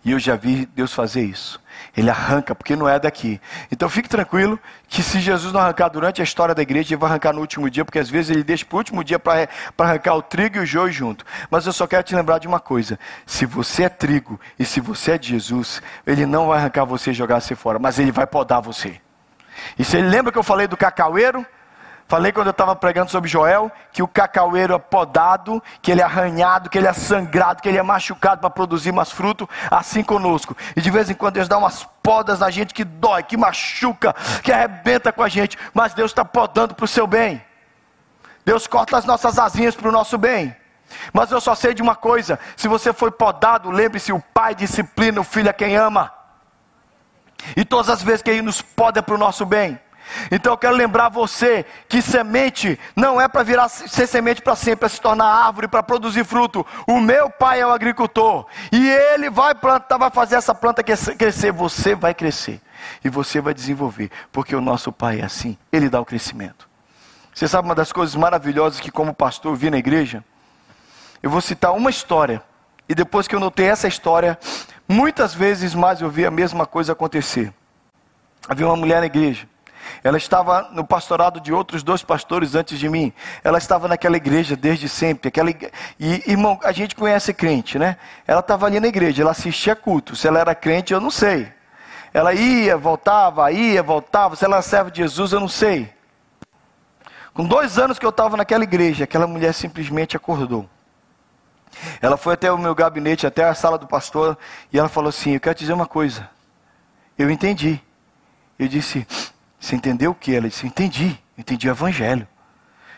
E 0.04 0.12
eu 0.12 0.20
já 0.20 0.36
vi 0.36 0.66
Deus 0.68 0.94
fazer 0.94 1.22
isso. 1.22 1.62
Ele 1.96 2.10
arranca, 2.10 2.56
porque 2.56 2.76
não 2.76 2.88
é 2.88 3.00
daqui. 3.00 3.42
Então 3.72 3.90
fique 3.90 4.08
tranquilo 4.08 4.60
que 4.88 5.04
se 5.04 5.20
Jesus 5.20 5.52
não 5.54 5.60
arrancar 5.60 5.90
durante 5.90 6.22
a 6.22 6.24
história 6.24 6.56
da 6.56 6.62
igreja, 6.62 6.94
ele 6.94 7.00
vai 7.00 7.10
arrancar 7.10 7.34
no 7.34 7.42
último 7.42 7.70
dia, 7.70 7.84
porque 7.84 8.00
às 8.00 8.10
vezes 8.10 8.32
ele 8.32 8.44
deixa 8.44 8.66
para 8.66 8.76
o 8.76 8.78
último 8.78 9.04
dia 9.04 9.20
para 9.20 9.48
arrancar 9.78 10.16
o 10.16 10.22
trigo 10.22 10.58
e 10.58 10.60
o 10.62 10.66
joio 10.66 10.92
junto. 10.92 11.26
Mas 11.50 11.66
eu 11.66 11.74
só 11.74 11.86
quero 11.86 12.04
te 12.04 12.16
lembrar 12.16 12.40
de 12.40 12.48
uma 12.48 12.60
coisa: 12.60 13.00
se 13.26 13.46
você 13.46 13.84
é 13.84 13.90
trigo 13.90 14.40
e 14.58 14.66
se 14.66 14.80
você 14.80 15.12
é 15.12 15.18
de 15.18 15.30
Jesus, 15.30 15.82
ele 16.06 16.26
não 16.26 16.48
vai 16.48 16.60
arrancar 16.60 16.86
você 16.86 17.12
e 17.12 17.14
jogar 17.14 17.42
você 17.42 17.56
fora, 17.56 17.80
mas 17.80 18.00
ele 18.00 18.12
vai 18.12 18.26
podar 18.26 18.62
você. 18.62 19.00
E 19.78 19.84
você 19.84 20.02
lembra 20.02 20.32
que 20.32 20.38
eu 20.38 20.44
falei 20.44 20.68
do 20.68 20.78
cacaueiro? 20.78 21.46
Falei 22.08 22.32
quando 22.32 22.48
eu 22.48 22.52
estava 22.52 22.74
pregando 22.74 23.12
sobre 23.12 23.30
Joel 23.30 23.70
que 23.92 24.02
o 24.02 24.08
cacaueiro 24.08 24.74
é 24.74 24.80
podado, 24.80 25.62
que 25.82 25.92
ele 25.92 26.02
é 26.02 26.06
arranhado, 26.06 26.70
que 26.70 26.78
ele 26.78 26.88
é 26.88 26.94
sangrado, 26.94 27.62
que 27.62 27.68
ele 27.68 27.78
é 27.78 27.84
machucado 27.84 28.40
para 28.40 28.50
produzir 28.50 28.94
mais 28.94 29.12
fruto, 29.12 29.48
assim 29.70 30.02
conosco. 30.02 30.56
E 30.76 30.82
de 30.82 30.90
vez 30.90 31.10
em 31.10 31.14
quando 31.14 31.34
Deus 31.34 31.50
dá 31.50 31.58
umas 31.58 31.84
podas 32.02 32.40
na 32.40 32.50
gente 32.50 32.74
que 32.74 32.86
dói, 32.86 33.24
que 33.24 33.36
machuca, 33.36 34.16
que 34.42 34.54
arrebenta 34.54 35.12
com 35.12 35.22
a 35.22 35.28
gente, 35.28 35.58
mas 35.74 35.94
Deus 35.94 36.12
está 36.12 36.24
podando 36.24 36.74
para 36.74 36.86
o 36.86 36.88
seu 36.88 37.06
bem. 37.06 37.44
Deus 38.46 38.66
corta 38.68 38.98
as 38.98 39.04
nossas 39.04 39.38
asinhas 39.38 39.76
para 39.76 39.90
o 39.90 39.92
nosso 39.92 40.18
bem. 40.18 40.56
Mas 41.12 41.30
eu 41.30 41.42
só 41.42 41.54
sei 41.54 41.74
de 41.74 41.82
uma 41.82 41.96
coisa: 41.96 42.40
se 42.56 42.70
você 42.70 42.94
foi 42.94 43.12
podado, 43.12 43.70
lembre-se, 43.70 44.14
o 44.14 44.22
pai 44.34 44.56
disciplina 44.56 45.20
o 45.20 45.26
filho 45.26 45.50
a 45.50 45.54
quem 45.54 45.76
ama. 45.76 46.14
E 47.58 47.66
todas 47.66 47.90
as 47.90 48.02
vezes 48.02 48.22
que 48.22 48.30
Ele 48.30 48.42
nos 48.42 48.62
poda 48.62 49.04
para 49.04 49.16
o 49.16 49.18
nosso 49.18 49.46
bem. 49.46 49.78
Então 50.32 50.54
eu 50.54 50.58
quero 50.58 50.76
lembrar 50.76 51.10
você 51.10 51.66
que 51.88 52.02
semente 52.02 52.80
não 52.96 53.20
é 53.20 53.28
para 53.28 53.44
virar 53.44 53.70
ser 53.70 54.08
semente 54.08 54.42
para 54.42 54.56
sempre, 54.56 54.82
para 54.82 54.90
se 54.90 55.02
tornar 55.02 55.26
árvore, 55.26 55.68
para 55.68 55.84
produzir 55.84 56.24
fruto. 56.24 56.66
O 56.88 57.00
meu 57.00 57.30
pai 57.30 57.62
é 57.62 57.68
o 57.68 57.72
agricultor 57.72 58.46
e 58.72 58.90
ele 58.90 59.30
vai 59.30 59.54
plantar, 59.56 59.98
vai 59.98 60.10
fazer 60.10 60.36
essa 60.36 60.54
planta 60.54 60.84
crescer. 60.84 61.52
Você 61.52 61.96
vai 61.96 62.14
crescer 62.14 62.62
e 63.04 63.10
você 63.10 63.42
vai 63.42 63.54
desenvolver, 63.54 64.12
porque 64.32 64.56
o 64.56 64.62
nosso 64.62 64.92
pai 64.92 65.22
é 65.22 65.26
assim. 65.26 65.58
Ele 65.72 65.90
dá 65.90 66.00
o 66.00 66.06
crescimento. 66.06 66.68
Você 67.34 67.48
sabe 67.48 67.68
uma 67.68 67.76
das 67.76 67.92
coisas 67.92 68.16
maravilhosas 68.16 68.80
que 68.80 68.92
como 68.92 69.14
pastor 69.14 69.56
vi 69.56 69.70
na 69.70 69.78
igreja? 69.78 70.24
Eu 71.22 71.30
vou 71.30 71.42
citar 71.42 71.74
uma 71.74 71.90
história 71.90 72.42
e 72.90 72.96
depois 72.96 73.28
que 73.28 73.36
eu 73.36 73.40
notei 73.40 73.68
essa 73.68 73.88
história, 73.88 74.40
Muitas 74.88 75.34
vezes 75.34 75.76
mais 75.76 76.00
eu 76.00 76.10
vi 76.10 76.26
a 76.26 76.32
mesma 76.32 76.66
coisa 76.66 76.94
acontecer. 76.94 77.54
Havia 78.48 78.66
uma 78.66 78.78
mulher 78.78 79.02
na 79.02 79.08
igreja. 79.08 79.48
Ela 80.04 80.18
estava 80.18 80.70
no 80.72 80.86
pastorado 80.86 81.40
de 81.40 81.54
outros 81.54 81.84
dois 81.84 82.04
pastores 82.04 82.56
antes 82.56 82.80
de 82.80 82.90
mim. 82.90 83.14
Ela 83.44 83.58
estava 83.58 83.88
naquela 83.88 84.18
igreja 84.18 84.56
desde 84.56 84.88
sempre. 84.88 85.30
Aquela... 85.30 85.50
E, 86.00 86.24
irmão, 86.28 86.60
a 86.64 86.72
gente 86.72 86.96
conhece 86.96 87.34
crente, 87.34 87.78
né? 87.78 87.98
Ela 88.26 88.40
estava 88.40 88.66
ali 88.66 88.80
na 88.80 88.88
igreja, 88.88 89.22
ela 89.22 89.32
assistia 89.32 89.76
culto. 89.76 90.16
Se 90.16 90.28
ela 90.28 90.40
era 90.40 90.56
crente, 90.56 90.94
eu 90.94 91.00
não 91.00 91.12
sei. 91.12 91.52
Ela 92.14 92.34
ia, 92.34 92.78
voltava, 92.78 93.52
ia, 93.52 93.84
voltava. 93.84 94.36
Se 94.36 94.46
ela 94.46 94.62
serve 94.62 94.92
de 94.92 95.02
Jesus, 95.02 95.34
eu 95.34 95.40
não 95.40 95.48
sei. 95.48 95.94
Com 97.34 97.46
dois 97.46 97.78
anos 97.78 98.00
que 98.00 98.06
eu 98.06 98.10
estava 98.10 98.36
naquela 98.36 98.64
igreja, 98.64 99.04
aquela 99.04 99.28
mulher 99.28 99.54
simplesmente 99.54 100.18
acordou. 100.18 100.68
Ela 102.02 102.18
foi 102.18 102.34
até 102.34 102.52
o 102.52 102.58
meu 102.58 102.74
gabinete, 102.74 103.28
até 103.28 103.44
a 103.44 103.54
sala 103.54 103.78
do 103.78 103.88
pastor, 103.88 104.38
e 104.72 104.80
ela 104.80 104.90
falou 104.90 105.10
assim: 105.10 105.34
Eu 105.34 105.40
quero 105.40 105.56
te 105.56 105.60
dizer 105.60 105.74
uma 105.74 105.86
coisa. 105.86 106.30
Eu 107.18 107.30
entendi. 107.30 107.82
Eu 108.58 108.68
disse: 108.68 109.06
Você 109.60 109.76
entendeu 109.76 110.12
o 110.12 110.16
que? 110.16 110.36
Ela 110.36 110.48
disse: 110.48 110.66
Entendi. 110.66 111.18
Entendi 111.38 111.68
o 111.68 111.72
evangelho. 111.72 112.28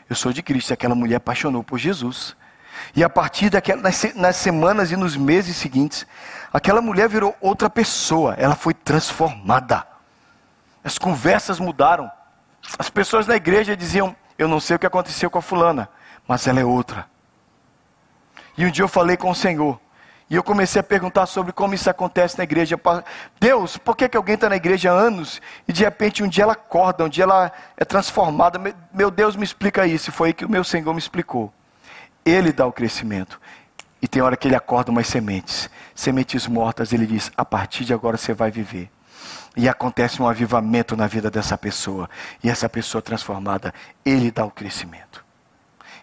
Eu 0.09 0.15
sou 0.15 0.31
de 0.31 0.41
Cristo. 0.41 0.73
Aquela 0.73 0.95
mulher 0.95 1.17
apaixonou 1.17 1.63
por 1.63 1.77
Jesus. 1.77 2.35
E 2.95 3.03
a 3.03 3.09
partir 3.09 3.49
daquela, 3.49 3.81
nas 4.15 4.35
semanas 4.35 4.91
e 4.91 4.95
nos 4.95 5.17
meses 5.17 5.57
seguintes, 5.57 6.07
aquela 6.51 6.81
mulher 6.81 7.09
virou 7.09 7.35
outra 7.41 7.69
pessoa. 7.69 8.35
Ela 8.35 8.55
foi 8.55 8.73
transformada. 8.73 9.85
As 10.83 10.97
conversas 10.97 11.59
mudaram. 11.59 12.09
As 12.77 12.89
pessoas 12.89 13.27
na 13.27 13.35
igreja 13.35 13.75
diziam: 13.75 14.15
Eu 14.37 14.47
não 14.47 14.59
sei 14.59 14.75
o 14.75 14.79
que 14.79 14.85
aconteceu 14.85 15.29
com 15.29 15.39
a 15.39 15.41
fulana, 15.41 15.89
mas 16.27 16.47
ela 16.47 16.59
é 16.59 16.65
outra. 16.65 17.07
E 18.57 18.65
um 18.65 18.71
dia 18.71 18.83
eu 18.83 18.89
falei 18.89 19.17
com 19.17 19.29
o 19.29 19.35
Senhor. 19.35 19.79
E 20.29 20.35
eu 20.35 20.43
comecei 20.43 20.79
a 20.79 20.83
perguntar 20.83 21.25
sobre 21.25 21.51
como 21.51 21.73
isso 21.73 21.89
acontece 21.89 22.37
na 22.37 22.43
igreja. 22.43 22.79
Deus, 23.39 23.77
por 23.77 23.97
que, 23.97 24.07
que 24.07 24.15
alguém 24.15 24.35
está 24.35 24.47
na 24.47 24.55
igreja 24.55 24.91
há 24.91 24.93
anos 24.93 25.41
e 25.67 25.73
de 25.73 25.83
repente 25.83 26.21
um 26.23 26.27
dia 26.27 26.43
ela 26.43 26.53
acorda, 26.53 27.03
um 27.03 27.09
dia 27.09 27.23
ela 27.23 27.51
é 27.75 27.83
transformada? 27.83 28.59
Meu 28.93 29.09
Deus, 29.09 29.35
me 29.35 29.43
explica 29.43 29.87
isso. 29.87 30.09
E 30.09 30.13
foi 30.13 30.29
aí 30.29 30.33
que 30.33 30.45
o 30.45 30.49
meu 30.49 30.63
Senhor 30.63 30.93
me 30.93 30.99
explicou. 30.99 31.51
Ele 32.23 32.51
dá 32.51 32.67
o 32.67 32.71
crescimento. 32.71 33.41
E 33.99 34.07
tem 34.07 34.21
hora 34.21 34.37
que 34.37 34.47
ele 34.47 34.55
acorda 34.55 34.91
umas 34.91 35.07
sementes. 35.07 35.67
Sementes 35.95 36.45
mortas, 36.45 36.93
ele 36.93 37.07
diz: 37.07 37.31
a 37.35 37.43
partir 37.43 37.83
de 37.83 37.93
agora 37.93 38.15
você 38.15 38.31
vai 38.31 38.51
viver. 38.51 38.91
E 39.57 39.67
acontece 39.67 40.21
um 40.21 40.27
avivamento 40.27 40.95
na 40.95 41.07
vida 41.07 41.31
dessa 41.31 41.57
pessoa. 41.57 42.07
E 42.43 42.49
essa 42.51 42.69
pessoa 42.69 43.01
transformada, 43.01 43.73
ele 44.05 44.29
dá 44.29 44.45
o 44.45 44.51
crescimento. 44.51 45.25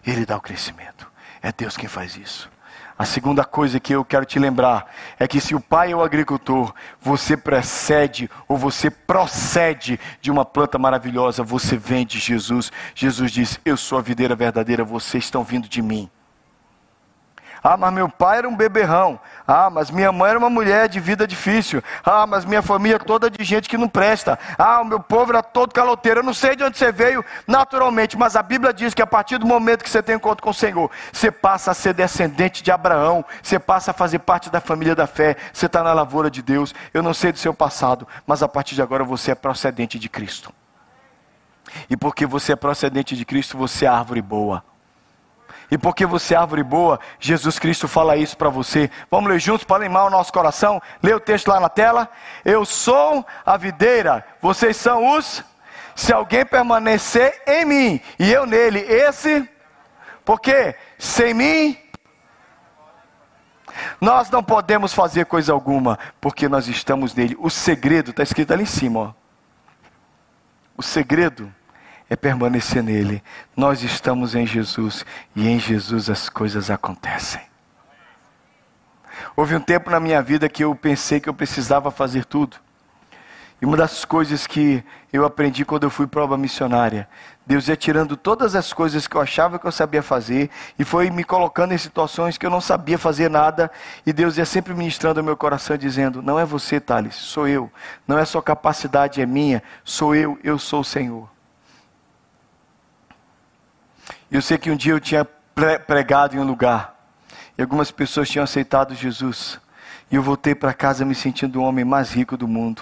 Ele 0.05 0.25
dá 0.25 0.35
o 0.35 0.41
crescimento. 0.41 1.09
É 1.41 1.51
Deus 1.51 1.77
quem 1.77 1.87
faz 1.87 2.17
isso. 2.17 2.49
A 2.97 3.05
segunda 3.05 3.45
coisa 3.45 3.79
que 3.79 3.93
eu 3.93 4.03
quero 4.03 4.25
te 4.25 4.39
lembrar 4.39 4.91
é 5.19 5.27
que 5.27 5.39
se 5.39 5.53
o 5.53 5.61
pai 5.61 5.91
é 5.91 5.95
o 5.95 6.01
agricultor, 6.01 6.73
você 6.99 7.37
precede 7.37 8.27
ou 8.47 8.57
você 8.57 8.89
procede 8.89 9.99
de 10.19 10.31
uma 10.31 10.43
planta 10.43 10.79
maravilhosa, 10.79 11.43
você 11.43 11.77
vem 11.77 12.05
de 12.05 12.17
Jesus. 12.17 12.71
Jesus 12.95 13.31
diz: 13.31 13.59
Eu 13.63 13.77
sou 13.77 13.99
a 13.99 14.01
videira 14.01 14.35
verdadeira, 14.35 14.83
vocês 14.83 15.25
estão 15.25 15.43
vindo 15.43 15.69
de 15.69 15.81
mim. 15.81 16.09
Ah, 17.63 17.77
mas 17.77 17.93
meu 17.93 18.09
pai 18.09 18.39
era 18.39 18.49
um 18.49 18.55
beberrão. 18.55 19.19
Ah, 19.47 19.69
mas 19.69 19.89
minha 19.89 20.11
mãe 20.11 20.29
era 20.29 20.39
uma 20.39 20.49
mulher 20.49 20.87
de 20.89 20.99
vida 20.99 21.27
difícil. 21.27 21.83
Ah, 22.05 22.27
mas 22.27 22.45
minha 22.45 22.61
família 22.61 22.99
toda 22.99 23.29
de 23.29 23.43
gente 23.43 23.69
que 23.69 23.77
não 23.77 23.87
presta. 23.87 24.37
Ah, 24.57 24.81
o 24.81 24.85
meu 24.85 24.99
povo 24.99 25.31
era 25.31 25.41
todo 25.41 25.73
caloteiro. 25.73 26.19
Eu 26.19 26.23
não 26.23 26.33
sei 26.33 26.55
de 26.55 26.63
onde 26.63 26.77
você 26.77 26.91
veio 26.91 27.23
naturalmente, 27.47 28.17
mas 28.17 28.35
a 28.35 28.43
Bíblia 28.43 28.73
diz 28.73 28.93
que 28.93 29.01
a 29.01 29.07
partir 29.07 29.37
do 29.37 29.45
momento 29.45 29.83
que 29.83 29.89
você 29.89 30.03
tem 30.03 30.15
encontro 30.15 30.43
com 30.43 30.49
o 30.49 30.53
Senhor, 30.53 30.89
você 31.11 31.31
passa 31.31 31.71
a 31.71 31.73
ser 31.73 31.93
descendente 31.93 32.63
de 32.63 32.71
Abraão, 32.71 33.23
você 33.41 33.59
passa 33.59 33.91
a 33.91 33.93
fazer 33.93 34.19
parte 34.19 34.49
da 34.49 34.61
família 34.61 34.95
da 34.95 35.07
fé, 35.07 35.35
você 35.53 35.65
está 35.65 35.83
na 35.83 35.93
lavoura 35.93 36.29
de 36.29 36.41
Deus. 36.41 36.73
Eu 36.93 37.01
não 37.01 37.13
sei 37.13 37.31
do 37.31 37.39
seu 37.39 37.53
passado, 37.53 38.07
mas 38.25 38.43
a 38.43 38.47
partir 38.47 38.75
de 38.75 38.81
agora 38.81 39.03
você 39.03 39.31
é 39.31 39.35
procedente 39.35 39.97
de 39.97 40.09
Cristo. 40.09 40.53
E 41.89 41.97
porque 41.97 42.25
você 42.25 42.53
é 42.53 42.55
procedente 42.55 43.15
de 43.15 43.25
Cristo, 43.25 43.57
você 43.57 43.85
é 43.85 43.89
árvore 43.89 44.21
boa. 44.21 44.63
E 45.69 45.77
porque 45.77 46.05
você 46.05 46.33
é 46.33 46.37
árvore 46.37 46.63
boa, 46.63 46.99
Jesus 47.19 47.59
Cristo 47.59 47.87
fala 47.87 48.15
isso 48.15 48.37
para 48.37 48.49
você. 48.49 48.89
Vamos 49.11 49.29
ler 49.29 49.39
juntos 49.39 49.65
para 49.65 49.75
animar 49.77 50.05
o 50.05 50.09
nosso 50.09 50.31
coração? 50.31 50.81
Lê 51.03 51.13
o 51.13 51.19
texto 51.19 51.49
lá 51.49 51.59
na 51.59 51.67
tela. 51.67 52.09
Eu 52.45 52.65
sou 52.65 53.25
a 53.45 53.57
videira, 53.57 54.25
vocês 54.41 54.77
são 54.77 55.17
os. 55.17 55.43
Se 55.93 56.13
alguém 56.13 56.45
permanecer 56.45 57.41
em 57.45 57.65
mim 57.65 58.01
e 58.17 58.31
eu 58.31 58.45
nele, 58.45 58.79
esse. 58.79 59.49
Porque 60.23 60.75
sem 60.97 61.33
mim 61.33 61.77
nós 63.99 64.29
não 64.29 64.43
podemos 64.43 64.93
fazer 64.93 65.25
coisa 65.25 65.53
alguma, 65.53 65.99
porque 66.21 66.47
nós 66.47 66.67
estamos 66.67 67.13
nele. 67.13 67.35
O 67.39 67.49
segredo 67.49 68.11
está 68.11 68.23
escrito 68.23 68.53
ali 68.53 68.63
em 68.63 68.67
cima. 68.67 68.99
Ó. 68.99 69.13
O 70.77 70.83
segredo 70.83 71.53
é 72.09 72.15
permanecer 72.15 72.81
nele. 72.81 73.21
Nós 73.55 73.83
estamos 73.83 74.35
em 74.35 74.45
Jesus 74.45 75.05
e 75.35 75.47
em 75.47 75.59
Jesus 75.59 76.09
as 76.09 76.29
coisas 76.29 76.69
acontecem. 76.69 77.41
Houve 79.35 79.55
um 79.55 79.59
tempo 79.59 79.89
na 79.89 79.99
minha 79.99 80.21
vida 80.21 80.47
que 80.47 80.63
eu 80.63 80.75
pensei 80.75 81.19
que 81.19 81.29
eu 81.29 81.33
precisava 81.33 81.91
fazer 81.91 82.25
tudo. 82.25 82.57
E 83.59 83.65
uma 83.65 83.75
das 83.75 84.05
coisas 84.05 84.45
que 84.45 84.83
eu 85.11 85.25
aprendi 85.25 85.65
quando 85.65 85.83
eu 85.83 85.89
fui 85.89 86.05
prova 86.05 86.37
missionária, 86.37 87.09
Deus 87.43 87.67
ia 87.67 87.75
tirando 87.75 88.15
todas 88.15 88.55
as 88.55 88.71
coisas 88.71 89.07
que 89.07 89.15
eu 89.15 89.21
achava 89.21 89.57
que 89.57 89.65
eu 89.65 89.71
sabia 89.71 90.03
fazer 90.03 90.51
e 90.77 90.83
foi 90.83 91.09
me 91.09 91.23
colocando 91.23 91.73
em 91.73 91.77
situações 91.77 92.37
que 92.37 92.45
eu 92.45 92.51
não 92.51 92.61
sabia 92.61 92.99
fazer 92.99 93.31
nada, 93.31 93.71
e 94.05 94.13
Deus 94.13 94.37
ia 94.37 94.45
sempre 94.45 94.75
ministrando 94.75 95.19
ao 95.19 95.25
meu 95.25 95.35
coração 95.35 95.75
dizendo: 95.75 96.21
"Não 96.21 96.39
é 96.39 96.45
você, 96.45 96.79
Thales, 96.79 97.15
sou 97.15 97.47
eu. 97.47 97.71
Não 98.07 98.19
é 98.19 98.25
sua 98.25 98.43
capacidade 98.43 99.21
é 99.21 99.25
minha, 99.25 99.63
sou 99.83 100.13
eu, 100.13 100.37
eu 100.43 100.59
sou 100.59 100.81
o 100.81 100.85
Senhor." 100.85 101.36
Eu 104.29 104.41
sei 104.41 104.57
que 104.57 104.69
um 104.69 104.75
dia 104.75 104.91
eu 104.91 104.99
tinha 104.99 105.25
pregado 105.87 106.35
em 106.35 106.39
um 106.39 106.43
lugar 106.43 106.93
e 107.57 107.61
algumas 107.61 107.91
pessoas 107.91 108.29
tinham 108.29 108.43
aceitado 108.43 108.93
Jesus. 108.93 109.57
E 110.11 110.15
eu 110.15 110.21
voltei 110.21 110.53
para 110.53 110.73
casa 110.73 111.05
me 111.05 111.15
sentindo 111.15 111.61
o 111.61 111.63
homem 111.63 111.85
mais 111.85 112.11
rico 112.11 112.35
do 112.35 112.45
mundo. 112.45 112.81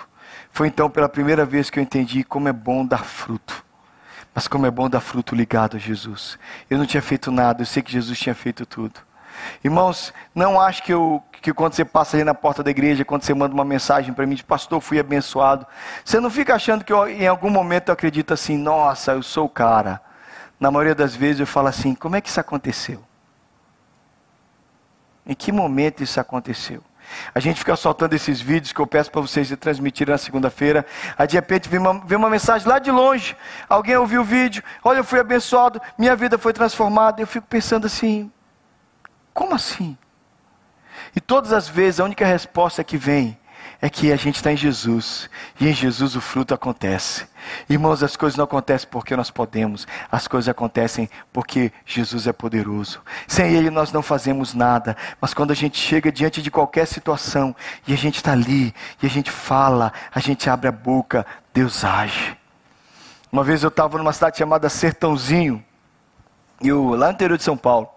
Foi 0.49 0.67
então 0.67 0.89
pela 0.89 1.07
primeira 1.07 1.45
vez 1.45 1.69
que 1.69 1.77
eu 1.77 1.83
entendi 1.83 2.23
como 2.23 2.49
é 2.49 2.53
bom 2.53 2.83
dar 2.83 3.05
fruto. 3.05 3.63
Mas 4.33 4.47
como 4.47 4.65
é 4.65 4.71
bom 4.71 4.89
dar 4.89 5.01
fruto 5.01 5.35
ligado 5.35 5.77
a 5.77 5.79
Jesus. 5.79 6.39
Eu 6.67 6.79
não 6.79 6.85
tinha 6.85 7.01
feito 7.01 7.31
nada, 7.31 7.61
eu 7.61 7.65
sei 7.65 7.83
que 7.83 7.91
Jesus 7.91 8.17
tinha 8.17 8.33
feito 8.33 8.65
tudo. 8.65 8.99
Irmãos, 9.63 10.11
não 10.33 10.59
acho 10.59 10.81
que, 10.81 10.93
eu, 10.93 11.23
que 11.43 11.53
quando 11.53 11.73
você 11.73 11.85
passa 11.85 12.17
ali 12.17 12.23
na 12.23 12.33
porta 12.33 12.63
da 12.63 12.71
igreja, 12.71 13.05
quando 13.05 13.21
você 13.21 13.35
manda 13.35 13.53
uma 13.53 13.65
mensagem 13.65 14.13
para 14.15 14.25
mim 14.25 14.35
de 14.35 14.43
pastor, 14.43 14.81
fui 14.81 14.99
abençoado. 14.99 15.67
Você 16.03 16.19
não 16.19 16.31
fica 16.31 16.55
achando 16.55 16.83
que 16.83 16.91
eu, 16.91 17.07
em 17.07 17.27
algum 17.27 17.51
momento 17.51 17.89
eu 17.89 17.93
acredito 17.93 18.33
assim, 18.33 18.57
nossa, 18.57 19.11
eu 19.11 19.21
sou 19.21 19.45
o 19.45 19.49
cara 19.49 20.01
na 20.59 20.71
maioria 20.71 20.95
das 20.95 21.15
vezes 21.15 21.39
eu 21.39 21.47
falo 21.47 21.67
assim: 21.67 21.93
como 21.93 22.15
é 22.15 22.21
que 22.21 22.29
isso 22.29 22.39
aconteceu? 22.39 23.03
Em 25.25 25.33
que 25.33 25.51
momento 25.51 26.03
isso 26.03 26.19
aconteceu? 26.19 26.83
A 27.33 27.39
gente 27.39 27.59
fica 27.59 27.75
soltando 27.75 28.13
esses 28.13 28.41
vídeos 28.41 28.71
que 28.71 28.79
eu 28.79 28.87
peço 28.87 29.11
para 29.11 29.21
vocês 29.21 29.49
transmitirem 29.59 30.11
na 30.11 30.17
segunda-feira. 30.17 30.85
Aí 31.17 31.27
de 31.27 31.35
repente 31.35 31.69
vem 31.69 31.79
uma, 31.79 31.99
vem 32.05 32.17
uma 32.17 32.29
mensagem 32.29 32.67
lá 32.67 32.79
de 32.79 32.89
longe. 32.91 33.37
Alguém 33.69 33.95
ouviu 33.95 34.21
o 34.21 34.23
vídeo. 34.23 34.63
Olha, 34.83 34.99
eu 34.99 35.03
fui 35.03 35.19
abençoado. 35.19 35.81
Minha 35.97 36.15
vida 36.15 36.37
foi 36.37 36.53
transformada. 36.53 37.21
Eu 37.21 37.27
fico 37.27 37.45
pensando 37.47 37.85
assim: 37.85 38.31
como 39.33 39.53
assim? 39.53 39.97
E 41.15 41.21
todas 41.21 41.53
as 41.53 41.67
vezes 41.67 41.99
a 41.99 42.05
única 42.05 42.25
resposta 42.25 42.83
que 42.83 42.97
vem 42.97 43.37
é 43.85 43.89
que 43.89 44.11
a 44.11 44.15
gente 44.15 44.37
está 44.37 44.51
em 44.51 44.57
Jesus. 44.57 45.29
E 45.59 45.67
em 45.67 45.73
Jesus 45.73 46.15
o 46.15 46.21
fruto 46.21 46.55
acontece. 46.55 47.27
Irmãos, 47.69 48.01
as 48.01 48.15
coisas 48.15 48.35
não 48.35 48.45
acontecem 48.45 48.89
porque 48.89 49.15
nós 49.15 49.29
podemos, 49.29 49.87
as 50.11 50.27
coisas 50.27 50.49
acontecem 50.49 51.07
porque 51.31 51.71
Jesus 51.85 52.25
é 52.25 52.33
poderoso. 52.33 52.99
Sem 53.27 53.53
Ele 53.53 53.69
nós 53.69 53.91
não 53.91 54.01
fazemos 54.01 54.55
nada, 54.55 54.97
mas 55.21 55.35
quando 55.35 55.51
a 55.51 55.53
gente 55.53 55.77
chega 55.77 56.11
diante 56.11 56.41
de 56.41 56.49
qualquer 56.49 56.87
situação 56.87 57.55
e 57.87 57.93
a 57.93 57.95
gente 57.95 58.15
está 58.15 58.31
ali, 58.31 58.73
e 59.03 59.05
a 59.05 59.09
gente 59.09 59.29
fala, 59.29 59.93
a 60.11 60.19
gente 60.19 60.49
abre 60.49 60.67
a 60.67 60.71
boca, 60.71 61.23
Deus 61.53 61.85
age. 61.85 62.35
Uma 63.31 63.43
vez 63.43 63.61
eu 63.61 63.69
estava 63.69 63.99
numa 63.99 64.13
cidade 64.13 64.35
chamada 64.35 64.67
Sertãozinho, 64.67 65.63
eu, 66.59 66.95
lá 66.95 67.07
no 67.07 67.13
interior 67.13 67.37
de 67.37 67.43
São 67.43 67.55
Paulo. 67.55 67.94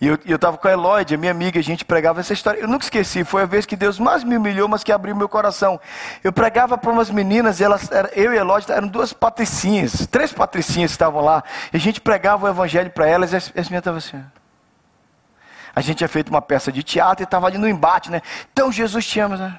E 0.00 0.06
eu 0.06 0.36
estava 0.36 0.56
com 0.56 0.66
a 0.66 0.72
Eloide, 0.72 1.14
a 1.14 1.18
minha 1.18 1.30
amiga, 1.30 1.60
a 1.60 1.62
gente 1.62 1.84
pregava 1.84 2.20
essa 2.20 2.32
história. 2.32 2.58
Eu 2.58 2.68
nunca 2.68 2.84
esqueci, 2.84 3.22
foi 3.22 3.42
a 3.42 3.46
vez 3.46 3.66
que 3.66 3.76
Deus 3.76 3.98
mais 3.98 4.24
me 4.24 4.36
humilhou, 4.36 4.66
mas 4.66 4.82
que 4.82 4.90
abriu 4.90 5.14
meu 5.14 5.28
coração. 5.28 5.78
Eu 6.24 6.32
pregava 6.32 6.76
para 6.78 6.90
umas 6.90 7.10
meninas, 7.10 7.60
elas, 7.60 7.88
eu 8.14 8.32
e 8.32 8.38
a 8.38 8.40
Eloide 8.40 8.70
eram 8.72 8.88
duas 8.88 9.12
patricinhas, 9.12 10.06
três 10.06 10.32
patricinhas 10.32 10.90
estavam 10.90 11.22
lá. 11.22 11.44
E 11.72 11.76
a 11.76 11.80
gente 11.80 12.00
pregava 12.00 12.46
o 12.46 12.48
evangelho 12.48 12.90
para 12.90 13.06
elas 13.06 13.32
e 13.32 13.36
as, 13.36 13.44
as 13.48 13.68
meninas 13.68 13.80
estavam 13.80 13.98
assim. 13.98 14.24
A 15.74 15.80
gente 15.80 15.98
tinha 15.98 16.08
feito 16.08 16.30
uma 16.30 16.42
peça 16.42 16.72
de 16.72 16.82
teatro 16.82 17.22
e 17.22 17.24
estava 17.24 17.46
ali 17.46 17.58
no 17.58 17.68
embate, 17.68 18.10
né? 18.10 18.22
Então 18.52 18.72
Jesus 18.72 19.06
te 19.06 19.20
ama, 19.20 19.36
né? 19.36 19.58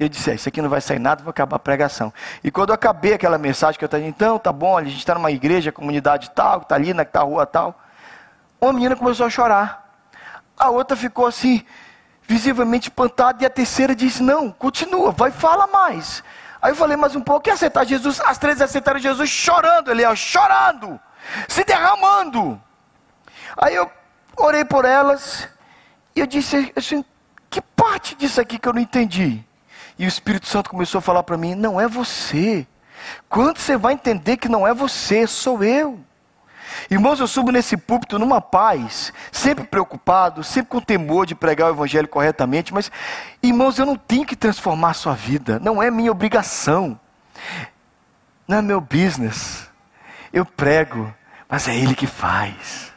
E 0.00 0.02
eu 0.02 0.08
disse, 0.08 0.30
é, 0.30 0.34
isso 0.34 0.48
aqui 0.48 0.60
não 0.60 0.70
vai 0.70 0.80
sair 0.80 0.98
nada, 0.98 1.22
vou 1.22 1.30
acabar 1.30 1.56
a 1.56 1.58
pregação. 1.58 2.12
E 2.42 2.50
quando 2.50 2.70
eu 2.70 2.74
acabei 2.74 3.12
aquela 3.12 3.38
mensagem 3.38 3.78
que 3.78 3.84
eu 3.84 3.86
estava 3.86 4.02
então, 4.02 4.38
tá 4.38 4.50
bom, 4.50 4.76
a 4.76 4.82
gente 4.82 4.98
está 4.98 5.14
numa 5.14 5.30
igreja, 5.30 5.70
comunidade 5.70 6.30
tal, 6.30 6.62
está 6.62 6.74
ali, 6.74 6.92
na 6.94 7.04
tá 7.04 7.20
rua 7.20 7.46
tal. 7.46 7.78
Uma 8.62 8.72
menina 8.72 8.94
começou 8.94 9.26
a 9.26 9.30
chorar. 9.30 9.92
A 10.56 10.70
outra 10.70 10.96
ficou 10.96 11.26
assim, 11.26 11.66
visivelmente 12.22 12.88
espantada. 12.88 13.42
E 13.42 13.46
a 13.46 13.50
terceira 13.50 13.92
disse: 13.92 14.22
Não, 14.22 14.52
continua, 14.52 15.10
vai, 15.10 15.32
fala 15.32 15.66
mais. 15.66 16.22
Aí 16.62 16.70
eu 16.70 16.76
falei 16.76 16.96
mais 16.96 17.16
um 17.16 17.20
pouco, 17.20 17.40
quer 17.40 17.54
aceitar 17.54 17.84
Jesus? 17.84 18.20
As 18.20 18.38
três 18.38 18.62
aceitaram 18.62 19.00
Jesus 19.00 19.28
chorando, 19.28 19.90
ele 19.90 20.04
ó, 20.04 20.14
chorando, 20.14 21.00
se 21.48 21.64
derramando. 21.64 22.62
Aí 23.56 23.74
eu 23.74 23.90
orei 24.36 24.64
por 24.64 24.84
elas 24.84 25.48
e 26.14 26.20
eu 26.20 26.26
disse 26.28 26.72
assim: 26.76 27.04
Que 27.50 27.60
parte 27.60 28.14
disso 28.14 28.40
aqui 28.40 28.60
que 28.60 28.68
eu 28.68 28.72
não 28.72 28.80
entendi? 28.80 29.44
E 29.98 30.04
o 30.04 30.08
Espírito 30.08 30.46
Santo 30.46 30.70
começou 30.70 31.00
a 31.00 31.02
falar 31.02 31.24
para 31.24 31.36
mim: 31.36 31.56
Não 31.56 31.80
é 31.80 31.88
você. 31.88 32.64
Quando 33.28 33.58
você 33.58 33.76
vai 33.76 33.94
entender 33.94 34.36
que 34.36 34.48
não 34.48 34.64
é 34.64 34.72
você, 34.72 35.26
sou 35.26 35.64
eu. 35.64 35.98
Irmãos, 36.90 37.20
eu 37.20 37.26
subo 37.26 37.50
nesse 37.50 37.76
púlpito 37.76 38.18
numa 38.18 38.40
paz, 38.40 39.12
sempre 39.30 39.64
preocupado, 39.64 40.42
sempre 40.44 40.70
com 40.70 40.80
temor 40.80 41.26
de 41.26 41.34
pregar 41.34 41.68
o 41.68 41.74
evangelho 41.74 42.08
corretamente, 42.08 42.72
mas, 42.72 42.90
irmãos, 43.42 43.78
eu 43.78 43.86
não 43.86 43.96
tenho 43.96 44.26
que 44.26 44.36
transformar 44.36 44.90
a 44.90 44.94
sua 44.94 45.14
vida, 45.14 45.58
não 45.58 45.82
é 45.82 45.90
minha 45.90 46.10
obrigação, 46.10 46.98
não 48.46 48.58
é 48.58 48.62
meu 48.62 48.80
business. 48.80 49.68
Eu 50.32 50.44
prego, 50.44 51.12
mas 51.48 51.68
é 51.68 51.76
Ele 51.76 51.94
que 51.94 52.06
faz. 52.06 52.92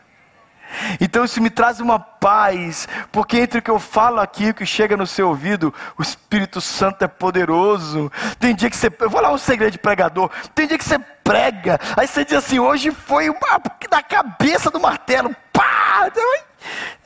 Então 0.99 1.23
isso 1.23 1.41
me 1.41 1.49
traz 1.49 1.79
uma 1.79 1.99
paz, 1.99 2.87
porque 3.11 3.37
entre 3.37 3.59
o 3.59 3.61
que 3.61 3.71
eu 3.71 3.79
falo 3.79 4.19
aqui 4.19 4.45
e 4.45 4.49
o 4.49 4.53
que 4.53 4.65
chega 4.65 4.97
no 4.97 5.07
seu 5.07 5.29
ouvido, 5.29 5.73
o 5.97 6.01
Espírito 6.01 6.59
Santo 6.59 7.03
é 7.03 7.07
poderoso. 7.07 8.11
Tem 8.39 8.55
dia 8.55 8.69
que 8.69 8.75
você, 8.75 8.91
eu 8.99 9.09
vou 9.09 9.21
lá 9.21 9.31
um 9.31 9.37
segredo 9.37 9.71
de 9.71 9.79
pregador, 9.79 10.29
tem 10.53 10.67
dia 10.67 10.77
que 10.77 10.83
você 10.83 10.99
prega, 11.25 11.79
aí 11.97 12.07
você 12.07 12.23
diz 12.23 12.35
assim, 12.35 12.59
hoje 12.59 12.91
foi 12.91 13.29
uma, 13.29 13.61
na 13.91 14.03
cabeça 14.03 14.69
do 14.69 14.79
martelo, 14.79 15.35
pá! 15.51 16.11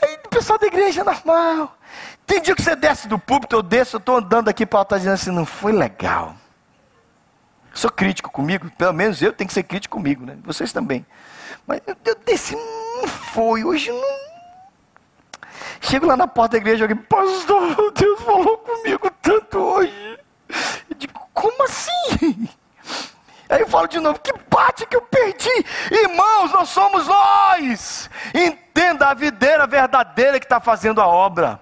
Aí 0.02 0.20
o 0.26 0.30
pessoal 0.30 0.60
da 0.60 0.68
igreja 0.68 1.02
é 1.02 1.04
normal. 1.06 1.78
Tem 2.28 2.42
dia 2.42 2.54
que 2.54 2.62
você 2.62 2.76
desce 2.76 3.08
do 3.08 3.18
púlpito, 3.18 3.56
eu 3.56 3.64
desço, 3.64 3.96
eu 3.96 4.00
estou 4.00 4.18
andando 4.18 4.50
aqui 4.50 4.66
para 4.66 4.82
estar 4.82 4.98
dizendo 4.98 5.14
assim, 5.14 5.32
não 5.32 5.46
foi 5.46 5.72
legal. 5.72 6.36
Sou 7.74 7.90
crítico 7.90 8.30
comigo, 8.30 8.70
pelo 8.78 8.94
menos 8.94 9.22
eu 9.22 9.32
tenho 9.32 9.48
que 9.48 9.54
ser 9.54 9.64
crítico 9.64 9.96
comigo, 9.96 10.26
né? 10.26 10.38
Vocês 10.44 10.74
também. 10.74 11.06
Mas 11.66 11.82
eu 11.88 12.16
desci, 12.26 12.56
não 12.56 13.08
foi, 13.08 13.64
hoje 13.64 13.90
não. 13.90 14.20
Chego 15.80 16.06
lá 16.06 16.18
na 16.18 16.28
porta 16.28 16.54
da 16.54 16.58
igreja, 16.58 16.84
alguém, 16.84 16.98
pastor, 16.98 17.92
Deus 17.94 18.22
falou 18.22 18.58
comigo 18.58 19.10
tanto 19.22 19.58
hoje. 19.60 20.20
Eu 20.90 20.96
digo, 20.98 21.20
como 21.34 21.64
assim? 21.64 22.50
Aí 23.50 23.62
eu 23.62 23.68
falo 23.68 23.88
de 23.88 24.00
novo, 24.00 24.20
que 24.20 24.32
bate 24.48 24.86
que 24.86 24.96
eu 24.96 25.02
perdi. 25.02 25.66
Irmãos, 25.92 26.52
nós 26.54 26.70
somos 26.70 27.08
nós. 27.08 28.10
Entenda 28.34 29.08
a 29.08 29.14
videira 29.16 29.66
verdadeira 29.66 30.40
que 30.40 30.46
está 30.46 30.60
fazendo 30.60 31.02
a 31.02 31.08
obra. 31.08 31.60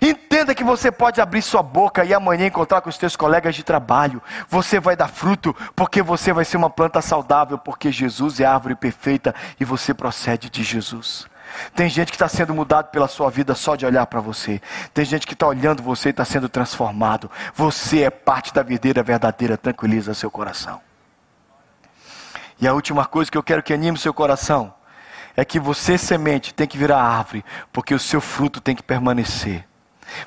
Entenda 0.00 0.54
que 0.54 0.64
você 0.64 0.90
pode 0.90 1.20
abrir 1.20 1.42
sua 1.42 1.62
boca 1.62 2.04
e 2.04 2.14
amanhã 2.14 2.46
encontrar 2.46 2.80
com 2.80 2.88
os 2.88 2.98
teus 2.98 3.14
colegas 3.14 3.54
de 3.54 3.62
trabalho. 3.62 4.22
Você 4.48 4.80
vai 4.80 4.96
dar 4.96 5.08
fruto, 5.08 5.54
porque 5.76 6.02
você 6.02 6.32
vai 6.32 6.44
ser 6.44 6.56
uma 6.56 6.70
planta 6.70 7.02
saudável, 7.02 7.58
porque 7.58 7.92
Jesus 7.92 8.40
é 8.40 8.46
a 8.46 8.54
árvore 8.54 8.74
perfeita 8.74 9.34
e 9.60 9.64
você 9.64 9.92
procede 9.92 10.48
de 10.48 10.62
Jesus. 10.62 11.26
Tem 11.74 11.88
gente 11.88 12.08
que 12.08 12.16
está 12.16 12.28
sendo 12.28 12.54
mudado 12.54 12.90
pela 12.90 13.08
sua 13.08 13.30
vida 13.30 13.54
só 13.54 13.76
de 13.76 13.86
olhar 13.86 14.06
para 14.06 14.20
você. 14.20 14.60
Tem 14.92 15.04
gente 15.04 15.26
que 15.26 15.34
está 15.34 15.46
olhando 15.46 15.82
você 15.82 16.08
e 16.08 16.10
está 16.10 16.24
sendo 16.24 16.48
transformado. 16.48 17.30
Você 17.54 18.02
é 18.02 18.10
parte 18.10 18.52
da 18.52 18.62
videira 18.62 19.02
verdadeira, 19.02 19.56
tranquiliza 19.56 20.14
seu 20.14 20.30
coração. 20.30 20.87
E 22.60 22.66
a 22.66 22.74
última 22.74 23.06
coisa 23.06 23.30
que 23.30 23.38
eu 23.38 23.42
quero 23.42 23.62
que 23.62 23.72
anime 23.72 23.98
seu 23.98 24.12
coração 24.12 24.74
é 25.36 25.44
que 25.44 25.60
você, 25.60 25.96
semente, 25.96 26.52
tem 26.52 26.66
que 26.66 26.76
virar 26.76 27.00
árvore, 27.00 27.44
porque 27.72 27.94
o 27.94 27.98
seu 27.98 28.20
fruto 28.20 28.60
tem 28.60 28.74
que 28.74 28.82
permanecer. 28.82 29.64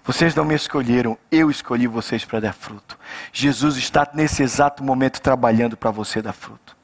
Vocês 0.03 0.33
não 0.35 0.45
me 0.45 0.55
escolheram, 0.55 1.17
eu 1.31 1.49
escolhi 1.49 1.87
vocês 1.87 2.23
para 2.23 2.39
dar 2.39 2.53
fruto. 2.53 2.97
Jesus 3.33 3.75
está 3.75 4.07
nesse 4.13 4.43
exato 4.43 4.83
momento 4.83 5.19
trabalhando 5.19 5.75
para 5.75 5.91
você 5.91 6.21
dar 6.21 6.33
fruto. 6.33 6.77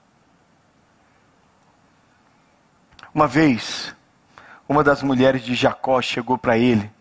Uma 3.13 3.27
vez, 3.27 3.95
uma 4.67 4.83
das 4.83 5.01
mulheres 5.01 5.41
de 5.41 5.55
Jacó 5.55 6.01
chegou 6.01 6.37
para 6.37 6.57
ele. 6.57 6.91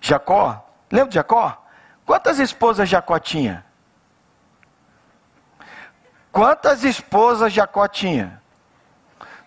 Jacó, 0.00 0.68
lembra 0.90 1.10
de 1.10 1.14
Jacó? 1.14 1.64
Quantas 2.04 2.38
esposas 2.38 2.88
Jacó 2.88 3.18
tinha? 3.18 3.64
Quantas 6.38 6.84
esposas 6.84 7.52
Jacó 7.52 7.88
tinha? 7.88 8.40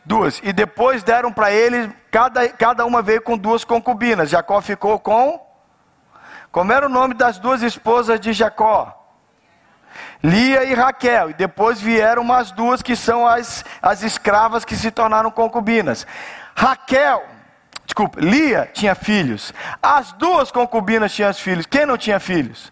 Duas. 0.03 0.41
E 0.43 0.51
depois 0.51 1.03
deram 1.03 1.31
para 1.31 1.49
ele, 1.49 1.89
cada, 2.11 2.49
cada 2.49 2.85
uma 2.85 3.01
veio 3.01 3.21
com 3.21 3.37
duas 3.37 3.63
concubinas. 3.63 4.29
Jacó 4.29 4.59
ficou 4.59 4.99
com. 4.99 5.39
Como 6.51 6.73
era 6.73 6.85
o 6.85 6.89
nome 6.89 7.13
das 7.13 7.39
duas 7.39 7.61
esposas 7.61 8.19
de 8.19 8.33
Jacó? 8.33 9.07
Lia 10.21 10.65
e 10.65 10.73
Raquel. 10.73 11.29
E 11.29 11.33
depois 11.33 11.79
vieram 11.79 12.23
umas 12.23 12.51
duas 12.51 12.81
que 12.81 12.97
são 12.97 13.25
as, 13.25 13.63
as 13.81 14.03
escravas 14.03 14.65
que 14.65 14.75
se 14.75 14.91
tornaram 14.91 15.31
concubinas. 15.31 16.05
Raquel, 16.53 17.23
desculpa, 17.85 18.19
Lia 18.19 18.69
tinha 18.73 18.95
filhos. 18.95 19.53
As 19.81 20.11
duas 20.11 20.51
concubinas 20.51 21.13
tinham 21.13 21.33
filhos. 21.33 21.65
Quem 21.65 21.85
não 21.85 21.97
tinha 21.97 22.19
filhos? 22.19 22.69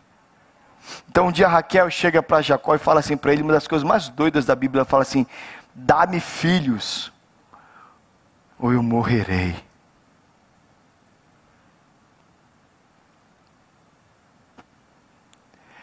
Então 1.10 1.28
um 1.28 1.32
dia 1.32 1.48
Raquel 1.48 1.90
chega 1.90 2.22
para 2.22 2.42
Jacó 2.42 2.76
e 2.76 2.78
fala 2.78 3.00
assim 3.00 3.18
para 3.18 3.34
ele, 3.34 3.42
uma 3.42 3.54
das 3.54 3.68
coisas 3.68 3.88
mais 3.88 4.10
doidas 4.10 4.46
da 4.46 4.56
Bíblia, 4.56 4.86
fala 4.86 5.02
assim: 5.02 5.26
dá-me 5.74 6.20
filhos 6.20 7.12
ou 8.60 8.72
eu 8.72 8.84
morrerei. 8.84 9.56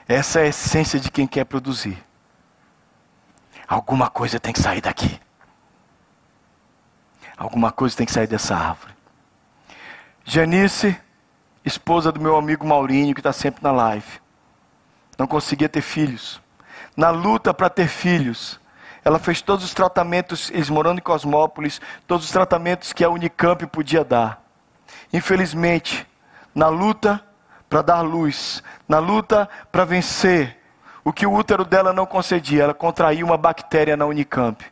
Essa 0.08 0.40
é 0.40 0.44
a 0.44 0.46
essência 0.46 1.00
de 1.00 1.10
quem 1.10 1.26
quer 1.26 1.44
produzir. 1.44 2.00
Alguma 3.66 4.08
coisa 4.08 4.38
tem 4.38 4.52
que 4.52 4.60
sair 4.60 4.80
daqui. 4.80 5.20
Alguma 7.36 7.72
coisa 7.72 7.96
tem 7.96 8.06
que 8.06 8.12
sair 8.12 8.28
dessa 8.28 8.54
árvore. 8.54 8.94
Janice, 10.24 10.96
esposa 11.64 12.12
do 12.12 12.20
meu 12.20 12.36
amigo 12.36 12.64
Maurinho, 12.64 13.12
que 13.12 13.20
está 13.20 13.32
sempre 13.32 13.62
na 13.62 13.72
live, 13.72 14.20
não 15.18 15.26
conseguia 15.26 15.68
ter 15.68 15.82
filhos. 15.82 16.40
Na 16.96 17.10
luta 17.10 17.52
para 17.52 17.68
ter 17.68 17.88
filhos, 17.88 18.60
ela 19.04 19.18
fez 19.18 19.40
todos 19.40 19.64
os 19.64 19.72
tratamentos, 19.72 20.50
eles 20.50 20.68
morando 20.68 20.98
em 20.98 21.02
Cosmópolis, 21.02 21.80
todos 22.06 22.26
os 22.26 22.32
tratamentos 22.32 22.92
que 22.92 23.04
a 23.04 23.10
Unicamp 23.10 23.64
podia 23.66 24.04
dar. 24.04 24.42
Infelizmente, 25.12 26.06
na 26.54 26.68
luta 26.68 27.22
para 27.68 27.82
dar 27.82 28.00
luz, 28.00 28.62
na 28.88 28.98
luta 28.98 29.48
para 29.70 29.84
vencer, 29.84 30.56
o 31.04 31.12
que 31.12 31.26
o 31.26 31.32
útero 31.32 31.64
dela 31.64 31.92
não 31.92 32.04
concedia, 32.04 32.64
ela 32.64 32.74
contraiu 32.74 33.26
uma 33.26 33.36
bactéria 33.36 33.96
na 33.96 34.06
Unicamp. 34.06 34.64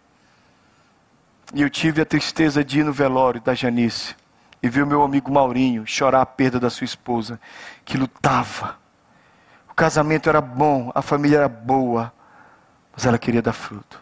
E 1.55 1.63
eu 1.63 1.71
tive 1.71 2.03
a 2.03 2.05
tristeza 2.05 2.65
de 2.65 2.81
ir 2.81 2.85
no 2.85 2.93
velório 2.93 3.41
da 3.41 3.55
Janice 3.55 4.17
e 4.61 4.69
ver 4.69 4.83
o 4.83 4.87
meu 4.87 5.03
amigo 5.03 5.31
Maurinho 5.31 5.87
chorar 5.87 6.23
a 6.23 6.27
perda 6.27 6.59
da 6.59 6.71
sua 6.71 6.85
esposa, 6.85 7.39
que 7.85 7.97
lutava. 7.97 8.77
O 9.75 9.77
casamento 9.77 10.29
era 10.29 10.41
bom, 10.41 10.93
a 10.95 11.03
família 11.03 11.39
era 11.39 11.49
boa, 11.49 12.13
mas 12.93 13.05
ela 13.07 13.19
queria 13.19 13.43
dar 13.43 13.53
fruto. 13.53 14.01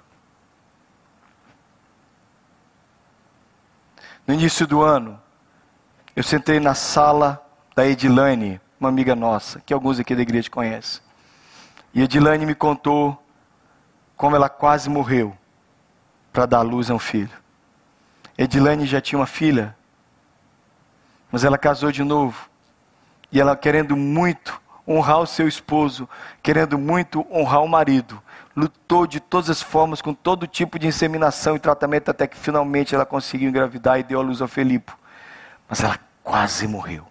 No 4.26 4.34
início 4.34 4.66
do 4.66 4.82
ano, 4.82 5.18
eu 6.14 6.22
sentei 6.22 6.60
na 6.60 6.74
sala 6.74 7.42
da 7.74 7.86
Edilane, 7.86 8.60
uma 8.78 8.90
amiga 8.90 9.16
nossa, 9.16 9.60
que 9.60 9.72
alguns 9.72 9.98
aqui 9.98 10.14
da 10.14 10.20
igreja 10.20 10.50
conhecem. 10.50 11.00
E 11.94 12.02
Edilane 12.02 12.44
me 12.44 12.54
contou 12.54 13.24
como 14.14 14.36
ela 14.36 14.50
quase 14.50 14.90
morreu 14.90 15.34
para 16.34 16.44
dar 16.44 16.60
luz 16.60 16.90
a 16.90 16.94
um 16.94 16.98
filho. 16.98 17.32
Edilane 18.36 18.84
já 18.84 19.00
tinha 19.00 19.18
uma 19.18 19.26
filha, 19.26 19.74
mas 21.30 21.44
ela 21.44 21.56
casou 21.56 21.90
de 21.90 22.04
novo. 22.04 22.46
E 23.32 23.40
ela 23.40 23.56
querendo 23.56 23.96
muito 23.96 24.60
honrar 24.86 25.20
o 25.20 25.26
seu 25.26 25.46
esposo, 25.46 26.08
querendo 26.42 26.78
muito 26.78 27.26
honrar 27.30 27.62
o 27.62 27.68
marido, 27.68 28.22
lutou 28.56 29.06
de 29.06 29.20
todas 29.20 29.50
as 29.50 29.62
formas, 29.62 30.02
com 30.02 30.12
todo 30.12 30.46
tipo 30.46 30.78
de 30.78 30.86
inseminação 30.86 31.56
e 31.56 31.60
tratamento, 31.60 32.10
até 32.10 32.26
que 32.26 32.36
finalmente 32.36 32.94
ela 32.94 33.06
conseguiu 33.06 33.48
engravidar 33.48 33.98
e 33.98 34.02
deu 34.02 34.20
a 34.20 34.22
luz 34.22 34.40
ao 34.40 34.48
Felipe. 34.48 34.92
Mas 35.68 35.82
ela 35.82 35.98
quase 36.22 36.66
morreu. 36.66 37.06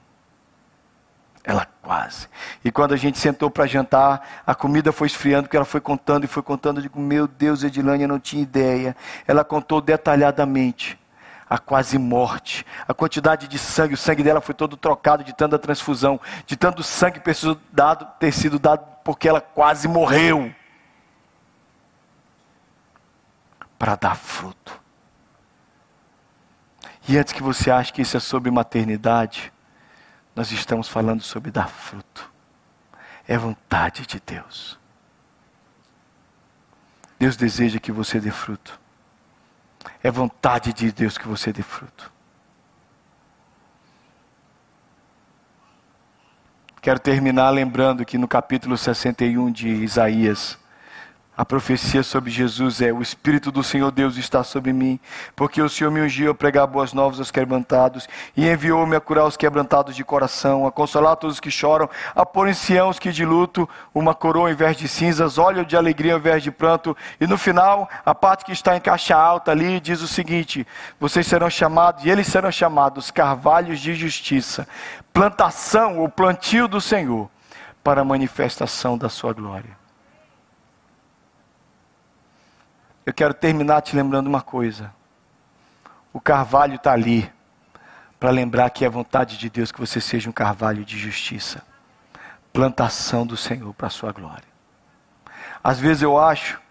Ela 1.44 1.68
quase. 1.82 2.28
E 2.64 2.72
quando 2.72 2.94
a 2.94 2.98
gente 2.98 3.18
sentou 3.18 3.50
para 3.50 3.66
jantar, 3.66 4.44
a 4.46 4.54
comida 4.54 4.92
foi 4.92 5.08
esfriando, 5.08 5.44
porque 5.44 5.58
ela 5.58 5.66
foi 5.66 5.82
contando 5.82 6.24
e 6.24 6.28
foi 6.28 6.44
contando. 6.44 6.78
Eu 6.78 6.84
digo, 6.84 7.00
meu 7.00 7.28
Deus, 7.28 7.64
Edilânia 7.64 8.08
não 8.08 8.20
tinha 8.20 8.44
ideia. 8.44 8.96
Ela 9.28 9.44
contou 9.44 9.82
detalhadamente 9.82 11.01
a 11.52 11.60
quase 11.60 11.98
morte, 11.98 12.66
a 12.88 12.94
quantidade 12.94 13.46
de 13.46 13.60
sangue, 13.60 13.96
o 13.96 13.98
sangue 13.98 14.24
dela 14.24 14.40
foi 14.40 14.56
todo 14.56 14.78
trocado 14.78 15.22
de 15.22 15.34
tanta 15.34 15.60
transfusão, 15.60 16.18
de 16.46 16.56
tanto 16.56 16.82
sangue 16.82 17.22
dado, 17.74 18.08
ter 18.18 18.32
sido 18.32 18.58
dado, 18.58 18.86
porque 19.04 19.28
ela 19.28 19.42
quase 19.42 19.86
morreu. 19.86 20.56
para 23.78 23.96
dar 23.96 24.16
fruto. 24.16 24.80
E 27.10 27.18
antes 27.18 27.34
que 27.34 27.42
você 27.42 27.72
ache 27.72 27.92
que 27.92 28.04
isso 28.04 28.16
é 28.16 28.20
sobre 28.20 28.52
maternidade, 28.52 29.52
nós 30.36 30.52
estamos 30.52 30.88
falando 30.88 31.24
sobre 31.24 31.50
dar 31.50 31.68
fruto. 31.68 32.32
É 33.28 33.40
vontade 33.40 34.06
de 34.06 34.22
Deus. 34.24 34.78
Deus 37.18 37.36
deseja 37.36 37.80
que 37.80 37.92
você 37.92 38.20
dê 38.20 38.30
fruto. 38.30 38.80
É 40.04 40.10
vontade 40.10 40.74
de 40.74 40.92
Deus 40.92 41.18
que 41.18 41.28
você 41.28 41.54
dê 41.54 41.62
fruto. 41.62 42.12
Quero 46.82 47.00
terminar 47.00 47.52
lembrando 47.52 48.04
que 48.04 48.18
no 48.18 48.28
capítulo 48.28 48.76
61 48.76 49.52
de 49.52 49.68
Isaías, 49.68 50.58
A 51.42 51.46
profecia 51.52 52.04
sobre 52.04 52.30
Jesus 52.30 52.84
é: 52.84 52.94
O 52.94 53.02
Espírito 53.02 53.52
do 53.52 53.64
Senhor 53.64 53.90
Deus 53.90 54.16
está 54.16 54.44
sobre 54.44 54.72
mim, 54.72 55.00
porque 55.36 55.60
o 55.60 55.68
Senhor 55.68 55.90
me 55.90 56.00
ungiu 56.00 56.30
a 56.30 56.36
pregar 56.36 56.68
boas 56.68 56.94
novas 56.94 57.18
aos 57.18 57.32
quebrantados, 57.32 58.08
e 58.38 58.48
enviou-me 58.48 58.96
a 58.96 59.00
curar 59.00 59.26
os 59.26 59.36
quebrantados 59.36 59.96
de 59.96 60.04
coração, 60.04 60.68
a 60.68 60.72
consolar 60.72 61.16
todos 61.16 61.38
os 61.38 61.40
que 61.40 61.50
choram, 61.50 61.90
a 62.16 62.24
pôr 62.28 62.48
em 62.48 62.54
Sião 62.54 62.90
os 62.90 63.00
que 63.00 63.12
de 63.12 63.26
luto, 63.26 63.68
uma 63.92 64.14
coroa 64.14 64.50
ao 64.50 64.52
invés 64.54 64.78
de 64.78 64.88
cinzas, 64.88 65.40
óleo 65.40 65.66
de 65.66 65.76
alegria 65.76 66.14
ao 66.14 66.20
invés 66.20 66.44
de 66.44 66.52
pranto. 66.52 66.96
E 67.20 67.26
no 67.26 67.40
final, 67.40 67.90
a 68.06 68.14
parte 68.14 68.46
que 68.46 68.52
está 68.52 68.78
em 68.78 68.80
caixa 68.80 69.16
alta 69.16 69.50
ali 69.50 69.80
diz 69.80 70.04
o 70.04 70.08
seguinte: 70.08 70.68
Vocês 71.00 71.26
serão 71.26 71.50
chamados, 71.50 72.06
e 72.06 72.10
eles 72.12 72.28
serão 72.28 72.52
chamados 72.52 73.10
carvalhos 73.10 73.80
de 73.80 73.96
justiça, 73.96 74.68
plantação 75.12 75.98
ou 75.98 76.08
plantio 76.08 76.68
do 76.68 76.80
Senhor, 76.80 77.28
para 77.84 78.02
a 78.02 78.06
manifestação 78.06 78.96
da 78.96 79.10
sua 79.10 79.34
glória. 79.34 79.81
Eu 83.06 83.14
quero 83.14 83.34
terminar 83.34 83.82
te 83.82 83.96
lembrando 83.96 84.28
uma 84.28 84.42
coisa. 84.42 84.94
O 86.14 86.22
carvalho 86.22 86.76
está 86.76 86.92
ali 86.92 87.32
para 88.20 88.30
lembrar 88.30 88.70
que 88.70 88.86
é 88.86 88.90
vontade 88.90 89.38
de 89.38 89.50
Deus 89.50 89.72
que 89.72 89.80
você 89.80 90.00
seja 90.00 90.30
um 90.30 90.34
carvalho 90.34 90.86
de 90.86 90.98
justiça, 90.98 91.64
plantação 92.54 93.26
do 93.26 93.36
Senhor 93.36 93.74
para 93.74 93.88
a 93.88 93.90
sua 93.90 94.12
glória. 94.12 94.46
Às 95.64 95.80
vezes 95.80 96.04
eu 96.04 96.20
acho 96.20 96.62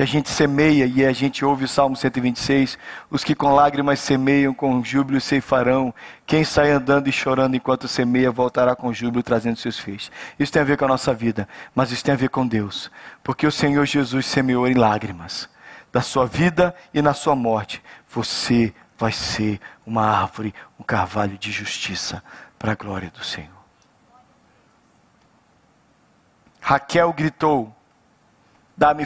que 0.00 0.04
a 0.04 0.06
gente 0.06 0.30
semeia 0.30 0.86
e 0.86 1.04
a 1.04 1.12
gente 1.12 1.44
ouve 1.44 1.66
o 1.66 1.68
Salmo 1.68 1.94
126, 1.94 2.78
os 3.10 3.22
que 3.22 3.34
com 3.34 3.54
lágrimas 3.54 4.00
semeiam, 4.00 4.54
com 4.54 4.82
júbilo 4.82 5.20
ceifarão, 5.20 5.92
quem 6.24 6.42
sai 6.42 6.70
andando 6.70 7.06
e 7.06 7.12
chorando 7.12 7.54
enquanto 7.54 7.86
semeia, 7.86 8.30
voltará 8.30 8.74
com 8.74 8.94
júbilo 8.94 9.22
trazendo 9.22 9.58
seus 9.58 9.78
feixes. 9.78 10.10
Isso 10.38 10.50
tem 10.50 10.62
a 10.62 10.64
ver 10.64 10.78
com 10.78 10.86
a 10.86 10.88
nossa 10.88 11.12
vida, 11.12 11.46
mas 11.74 11.90
isso 11.90 12.02
tem 12.02 12.14
a 12.14 12.16
ver 12.16 12.30
com 12.30 12.46
Deus, 12.46 12.90
porque 13.22 13.46
o 13.46 13.52
Senhor 13.52 13.84
Jesus 13.84 14.24
semeou 14.24 14.66
em 14.66 14.72
lágrimas, 14.72 15.50
da 15.92 16.00
sua 16.00 16.24
vida 16.24 16.74
e 16.94 17.02
na 17.02 17.12
sua 17.12 17.36
morte, 17.36 17.82
você 18.08 18.72
vai 18.96 19.12
ser 19.12 19.60
uma 19.84 20.06
árvore, 20.06 20.54
um 20.78 20.82
carvalho 20.82 21.36
de 21.36 21.52
justiça 21.52 22.24
para 22.58 22.72
a 22.72 22.74
glória 22.74 23.10
do 23.10 23.22
Senhor. 23.22 23.50
Raquel 26.58 27.12
gritou: 27.12 27.76
Dá-me 28.80 29.04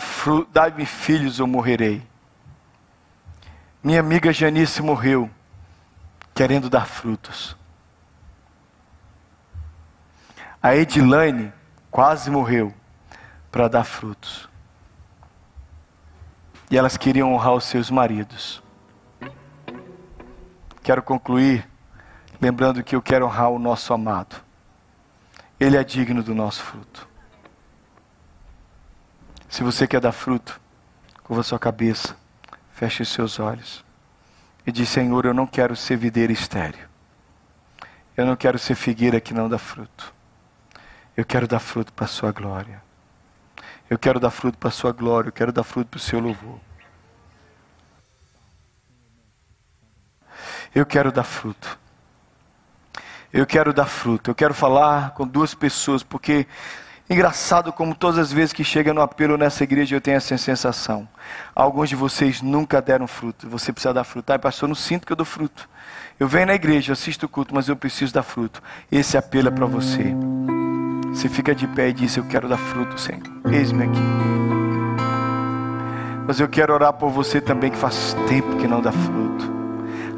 dá 0.52 0.70
filhos 0.86 1.40
ou 1.40 1.48
morrerei. 1.48 2.00
Minha 3.82 3.98
amiga 3.98 4.32
Janice 4.32 4.80
morreu 4.80 5.28
querendo 6.32 6.70
dar 6.70 6.86
frutos. 6.86 7.56
A 10.62 10.76
Edilane 10.76 11.52
quase 11.90 12.30
morreu 12.30 12.72
para 13.50 13.66
dar 13.66 13.82
frutos. 13.82 14.48
E 16.70 16.78
elas 16.78 16.96
queriam 16.96 17.34
honrar 17.34 17.54
os 17.54 17.64
seus 17.64 17.90
maridos. 17.90 18.62
Quero 20.84 21.02
concluir 21.02 21.68
lembrando 22.40 22.84
que 22.84 22.94
eu 22.94 23.02
quero 23.02 23.26
honrar 23.26 23.50
o 23.50 23.58
nosso 23.58 23.92
amado. 23.92 24.36
Ele 25.58 25.76
é 25.76 25.82
digno 25.82 26.22
do 26.22 26.32
nosso 26.32 26.62
fruto. 26.62 27.12
Se 29.54 29.62
você 29.62 29.86
quer 29.86 30.00
dar 30.00 30.10
fruto, 30.10 30.60
curva 31.22 31.44
sua 31.44 31.60
cabeça, 31.60 32.16
feche 32.72 33.04
os 33.04 33.08
seus 33.08 33.38
olhos 33.38 33.84
e 34.66 34.72
diz: 34.72 34.88
Senhor, 34.88 35.24
eu 35.24 35.32
não 35.32 35.46
quero 35.46 35.76
ser 35.76 35.96
videira 35.96 36.32
estéreo. 36.32 36.88
Eu 38.16 38.26
não 38.26 38.34
quero 38.34 38.58
ser 38.58 38.74
figueira 38.74 39.20
que 39.20 39.32
não 39.32 39.48
dá 39.48 39.56
fruto. 39.56 40.12
Eu 41.16 41.24
quero 41.24 41.46
dar 41.46 41.60
fruto 41.60 41.92
para 41.92 42.04
a 42.04 42.08
sua 42.08 42.32
glória. 42.32 42.82
Eu 43.88 43.96
quero 43.96 44.18
dar 44.18 44.32
fruto 44.32 44.58
para 44.58 44.70
a 44.70 44.72
sua 44.72 44.90
glória. 44.90 45.28
Eu 45.28 45.32
quero 45.32 45.52
dar 45.52 45.62
fruto 45.62 45.86
para 45.86 45.98
o 45.98 46.00
seu 46.00 46.18
louvor. 46.18 46.58
Eu 50.74 50.84
quero 50.84 51.12
dar 51.12 51.22
fruto. 51.22 51.78
Eu 53.32 53.46
quero 53.46 53.72
dar 53.72 53.86
fruto. 53.86 54.32
Eu 54.32 54.34
quero 54.34 54.52
falar 54.52 55.12
com 55.12 55.24
duas 55.24 55.54
pessoas, 55.54 56.02
porque 56.02 56.44
Engraçado 57.08 57.70
como 57.70 57.94
todas 57.94 58.18
as 58.18 58.32
vezes 58.32 58.54
que 58.54 58.64
chega 58.64 58.94
no 58.94 59.02
apelo 59.02 59.36
nessa 59.36 59.62
igreja 59.62 59.94
eu 59.94 60.00
tenho 60.00 60.16
essa 60.16 60.38
sensação. 60.38 61.06
Alguns 61.54 61.90
de 61.90 61.96
vocês 61.96 62.40
nunca 62.40 62.80
deram 62.80 63.06
fruto. 63.06 63.48
Você 63.50 63.72
precisa 63.72 63.92
dar 63.92 64.04
fruto. 64.04 64.32
Ai, 64.32 64.38
pastor, 64.38 64.68
não 64.68 64.74
sinto 64.74 65.06
que 65.06 65.12
eu 65.12 65.16
dou 65.16 65.26
fruto. 65.26 65.68
Eu 66.18 66.26
venho 66.26 66.46
na 66.46 66.54
igreja, 66.54 66.94
assisto 66.94 67.26
o 67.26 67.28
culto, 67.28 67.54
mas 67.54 67.68
eu 67.68 67.76
preciso 67.76 68.14
dar 68.14 68.22
fruto. 68.22 68.62
Esse 68.90 69.18
apelo 69.18 69.48
é 69.48 69.50
para 69.50 69.66
você. 69.66 70.14
Você 71.08 71.28
fica 71.28 71.54
de 71.54 71.66
pé 71.68 71.90
e 71.90 71.92
diz: 71.92 72.16
Eu 72.16 72.24
quero 72.24 72.48
dar 72.48 72.56
fruto, 72.56 72.98
Senhor. 72.98 73.22
Eis-me 73.52 73.84
aqui. 73.84 74.00
Mas 76.26 76.40
eu 76.40 76.48
quero 76.48 76.72
orar 76.72 76.94
por 76.94 77.10
você 77.10 77.38
também 77.38 77.70
que 77.70 77.76
faz 77.76 78.16
tempo 78.26 78.56
que 78.56 78.66
não 78.66 78.80
dá 78.80 78.90
fruto. 78.90 79.63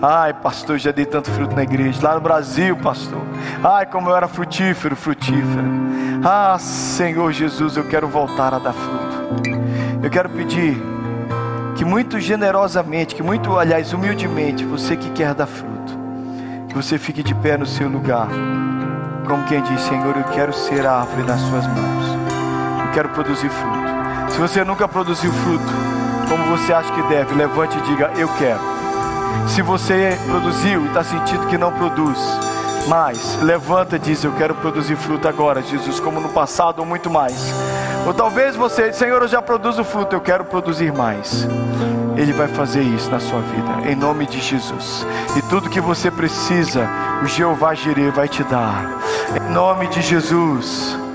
Ai, 0.01 0.35
pastor, 0.35 0.79
já 0.79 0.91
dei 0.93 1.07
tanto 1.07 1.31
fruto 1.31 1.55
na 1.55 1.63
igreja. 1.63 2.01
Lá 2.03 2.15
no 2.15 2.21
Brasil, 2.21 2.77
pastor. 2.77 3.21
Ai, 3.65 3.87
como 3.87 4.11
eu 4.11 4.17
era 4.17 4.29
frutífero, 4.29 4.95
frutífero. 4.95 5.65
Ah, 6.25 6.59
Senhor 6.59 7.33
Jesus, 7.33 7.77
eu 7.77 7.85
quero 7.85 8.07
voltar 8.07 8.53
a 8.53 8.59
dar 8.59 8.73
fruto. 8.73 9.51
Eu 10.03 10.11
quero 10.11 10.29
pedir 10.29 10.77
que 11.77 11.85
muito 11.85 12.21
generosamente, 12.21 13.15
que 13.15 13.23
muito, 13.23 13.59
aliás, 13.59 13.93
humildemente, 13.93 14.65
você 14.65 14.97
que 14.97 15.11
quer 15.11 15.35
dar 15.35 15.47
fruto, 15.47 15.99
que 16.69 16.75
você 16.75 16.99
fique 16.99 17.23
de 17.23 17.35
pé 17.35 17.57
no 17.57 17.67
seu 17.67 17.89
lugar. 17.89 18.29
Como 19.27 19.45
quem 19.45 19.63
diz, 19.63 19.81
Senhor, 19.81 20.17
eu 20.17 20.25
quero 20.25 20.53
ser 20.53 20.87
árvore 20.87 21.23
nas 21.23 21.41
suas 21.41 21.67
mãos. 21.67 22.07
Eu 22.87 22.93
quero 22.93 23.09
produzir 23.11 23.49
fruto. 23.49 23.87
Se 24.31 24.39
você 24.39 24.63
nunca 24.63 24.87
produziu 24.87 25.33
fruto, 25.33 25.65
como 26.29 26.45
você 26.57 26.73
acha 26.73 26.93
que 26.93 27.03
deve, 27.09 27.35
levante 27.35 27.77
e 27.79 27.81
diga: 27.83 28.11
Eu 28.17 28.29
quero. 28.37 28.76
Se 29.49 29.63
você 29.63 30.19
produziu 30.27 30.85
e 30.85 30.89
está 30.89 31.03
sentindo 31.03 31.47
que 31.47 31.57
não 31.57 31.73
produz, 31.73 32.19
mais, 32.87 33.41
levanta 33.43 33.97
e 33.97 33.99
diz: 33.99 34.23
Eu 34.25 34.33
quero 34.33 34.55
produzir 34.55 34.97
fruto 34.97 35.29
agora, 35.29 35.63
Jesus, 35.63 36.01
como 36.01 36.21
no 36.21 36.29
passado 36.31 36.81
ou 36.81 36.87
muito 36.87 37.11
mais. 37.11 37.53
Ou 38.07 38.15
talvez 38.15 38.55
você, 38.55 38.93
Senhor, 38.93 39.23
eu 39.23 39.29
já 39.29 39.43
produzo 39.43 39.83
fruto, 39.85 40.15
eu 40.15 40.21
quero 40.21 40.45
produzir 40.45 40.93
mais. 40.93 41.47
Ele 42.17 42.33
vai 42.33 42.49
fazer 42.49 42.83
isso 42.83 43.11
na 43.11 43.21
sua 43.21 43.41
vida, 43.41 43.91
em 43.91 43.97
nome 43.97 44.27
de 44.27 44.41
Jesus. 44.41 45.07
E 45.37 45.43
tudo 45.43 45.69
que 45.69 45.81
você 45.81 46.11
precisa, 46.11 46.89
o 47.23 47.27
Jeová 47.27 47.75
Jireh 47.75 48.11
vai 48.11 48.29
te 48.29 48.43
dar, 48.45 48.91
em 49.37 49.53
nome 49.53 49.89
de 49.89 50.01
Jesus. 50.01 51.06